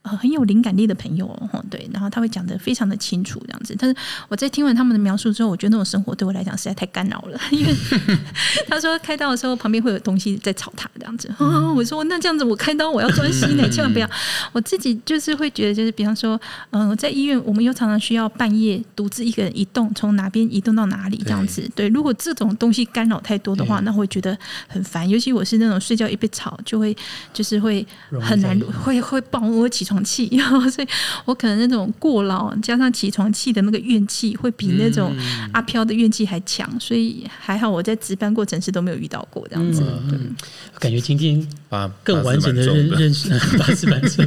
[0.03, 3.75] 呃，很有灵感力的朋友哦，对，然后他会讲的非常的清楚这样子。
[3.77, 3.95] 但是
[4.29, 7.75] 我在听完他们的描述之后，我觉得那种生活对我来讲实在太干扰了， 因为
[8.67, 11.31] 他说开刀的时候旁边会有东西在吵他这样子。
[11.37, 14.09] 哦、我说那这样子我开刀我要专心呢，千万不要。
[14.51, 16.39] 我自己就是会觉得，就是比方说，
[16.71, 21.69] 嗯、在医院我们又常常需要半夜独自一个人移动，从哪边移动到哪里这样子。
[21.75, 24.35] 对，如果这种东西干扰太多的话，那会觉得
[24.67, 25.07] 很烦。
[25.07, 26.95] 尤其我是那种睡觉一被吵就会
[27.31, 27.85] 就是会
[28.19, 30.87] 很难会会爆我起床气， 然后所以
[31.25, 35.15] 我可能那种过劳加上起床气的那个怨气，会比那种
[35.51, 36.69] 阿飘的怨气还强。
[36.79, 39.81] 所以还好我在值班过程是都没有遇到过这样子。
[39.83, 40.35] 嗯嗯，
[40.79, 44.23] 感觉今天把更完整的认认识八十版色。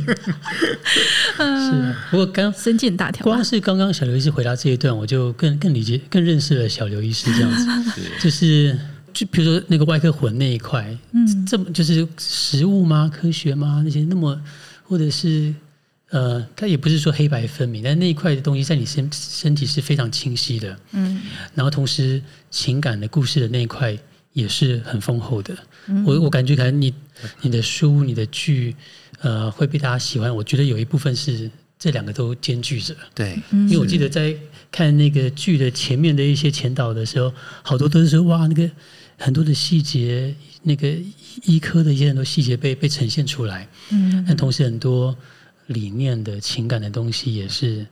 [0.84, 8.00] 是啊，不过刚身见大条啊，光是刚刚小刘医师回答这一段，我就更更理解、更认识了小刘医师这样子。
[8.20, 8.76] 就是
[9.12, 13.10] 就比如说那个外科魂那一块，嗯这么就是食物吗？
[13.14, 13.82] 科学吗？
[13.84, 14.40] 那些那么
[14.84, 15.54] 或者是
[16.10, 20.78] 呃，它也不是说黑白分明，但那一块的东西在你身身体是非常清晰的。
[20.92, 21.22] 嗯
[21.54, 23.96] 然后同时情感的故事的那一块
[24.32, 25.56] 也是很丰厚的。
[26.06, 26.94] 我我感觉可能你
[27.40, 28.76] 你的书、你的剧，
[29.20, 30.34] 呃，会被大家喜欢。
[30.34, 32.94] 我觉得有一部分是这两个都兼具着。
[33.14, 34.36] 对，嗯因为我记得在
[34.70, 37.32] 看那个剧的前面的一些前导的时候，
[37.62, 38.70] 好多都是说哇，那个
[39.18, 40.88] 很多的细节，那个
[41.42, 45.16] 医科的一些很多细节被被呈现出来，嗯但同时很多
[45.66, 47.86] 理念的情感的东西也是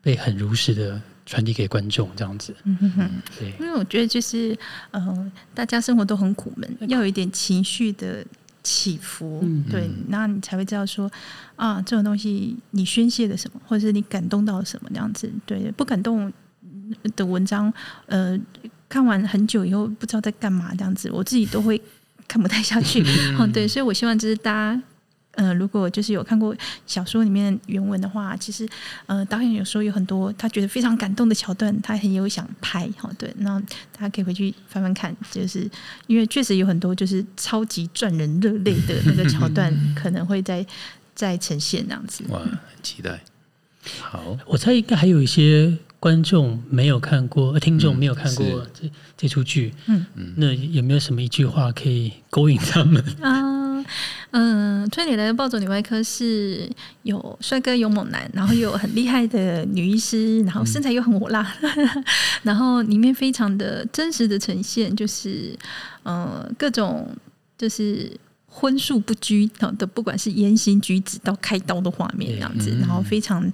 [0.00, 2.54] 被很如实的传递给观众，这样子。
[2.64, 3.10] 嗯哼哼。
[3.38, 4.56] 对，因为我觉得就是
[4.92, 8.24] 呃，大家生活都很苦闷，要有一点情绪的
[8.62, 11.10] 起伏，嗯对，那你才会知道说
[11.56, 15.30] 啊，这种东西你宣泄了什么，或者是你感动到了什么这样子。
[15.44, 16.32] 对，不感动
[17.16, 17.72] 的文章，
[18.06, 18.38] 呃，
[18.88, 21.80] 看完很久以后不知道在干嘛这样子，我自己都会
[22.28, 23.02] 看不太下去。
[23.38, 24.82] 嗯，对，所以我希望就是大家。
[25.36, 26.56] 呃，如果就是有看过
[26.86, 28.66] 小说里面原文的话，其实
[29.04, 33.10] 呃，导演有时候有很多他觉得非常感动的桥段，他很有想拍哈。
[33.18, 33.60] 对，那
[33.92, 35.70] 大家可以回去翻翻看，就是
[36.06, 40.66] 因为确实有很多就是超级赚人热泪的那个桥段，可能会在
[41.14, 42.24] 在呈现这样子。
[42.30, 43.20] 哇，很期待。
[44.00, 49.74] 好，我猜应该还有一些观众没有看过，呃听众没有看过是这这出剧。
[49.86, 53.02] 嗯那有没有什么一句话可以勾引他们？
[53.20, 53.84] 啊，
[54.30, 56.70] 嗯，推理来的暴走女外科是
[57.02, 61.44] 有帅哥有猛男，然后又有很厉害的女医师，然后身材又很火辣，
[62.44, 65.58] 然后里面非常的真实的呈现，就是
[66.04, 67.08] 呃各种
[67.58, 68.16] 就是。
[68.58, 69.46] 荤素不拘
[69.76, 73.46] 的，不管是言行举止到开刀的画面这样子，然后非常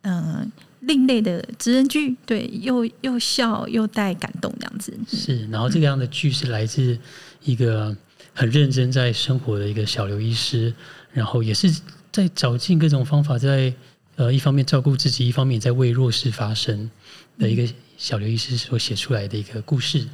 [0.00, 0.46] 嗯、呃
[0.82, 4.92] 另类的职人剧，对，又又笑又带感动这样子。
[5.08, 6.98] 是，然后这个样的剧是来自
[7.44, 7.96] 一个
[8.34, 10.74] 很认真在生活的一个小刘医师，
[11.12, 11.72] 然后也是
[12.10, 13.72] 在找尽各种方法在，
[14.16, 16.90] 呃一方面照顾自己，一方面也在为弱势发声
[17.38, 17.66] 的一个
[17.96, 20.04] 小刘医师所写出来的一个故事，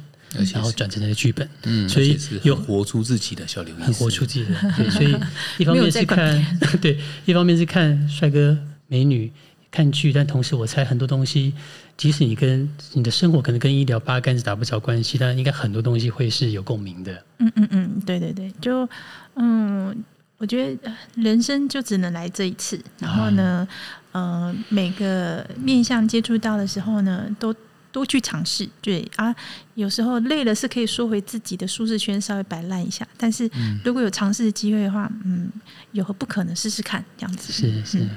[0.53, 5.15] 然后转成了剧本，嗯，所以而且是有活出自己的小刘医师，很活出自己的，对， 所以
[5.57, 8.55] 一方面是看， 对，一方面是看帅哥
[8.87, 9.31] 美女
[9.71, 11.53] 看剧，但同时我猜很多东西，
[11.95, 17.23] 即使你跟你的生活可能跟医疗八竿子打不着关系，但应该很多东西会是有共鸣的。
[17.37, 18.87] 嗯嗯嗯，对对对，就
[19.35, 19.95] 嗯，
[20.37, 23.67] 我觉得呃人生就只能来这一次，然后呢，
[24.11, 27.53] 呃，每个面向接触到的时候呢，都
[27.91, 28.67] 多去尝试。
[28.81, 29.33] 对啊，
[29.75, 33.07] 有时候累了是可以缩回自己的舒适圈，稍微摆烂一下。
[33.17, 33.49] 但是
[33.83, 35.51] 如果有尝试的机会的话，嗯，
[35.91, 37.53] 有何不可能试试看这样子？
[37.53, 38.07] 是是，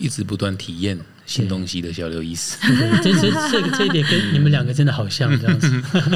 [0.00, 2.56] 一直不断体验新东西的小刘医师。
[3.02, 5.68] 对这这这个这一点跟你们两个真的好像这样子。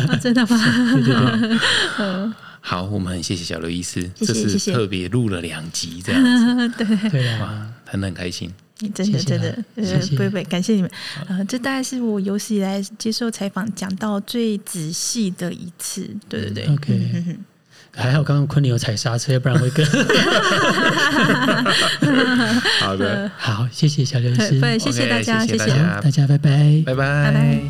[0.09, 0.59] 啊 真的吗？
[0.97, 7.11] 对对对，好，我们很谢谢小刘医师，谢谢这是谢谢特别录了两集这样子， 对。
[7.11, 8.51] 对啊，谈得很开心。
[8.93, 10.91] 真的真的，呃谢谢不会不会，感谢你们。
[11.28, 16.11] 呃，这大概是我有史以来接受采访讲到最仔细的一次。
[16.28, 17.37] 对对对 OK
[17.97, 19.84] 还好刚刚昆凌有踩刹车，要不然会更
[22.80, 23.68] 好的，好。
[23.70, 26.82] 谢谢小刘医师， 谢谢大家，谢谢谢大家大家拜拜。
[26.84, 27.61] 拜拜拜拜。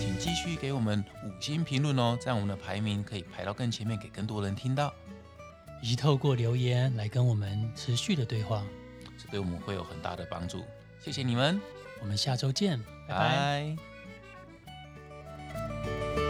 [0.00, 4.92] 请继续给我们五星评论哦，这样我们的排名可以排到更前面，给更多人听到，
[5.82, 8.62] 以及透过留言来跟我们持续的对话。
[9.22, 10.64] 这对我们会有很大的帮助。
[11.04, 11.60] 谢谢你们，
[12.00, 13.76] 我们下周见，拜拜。
[15.54, 16.27] 拜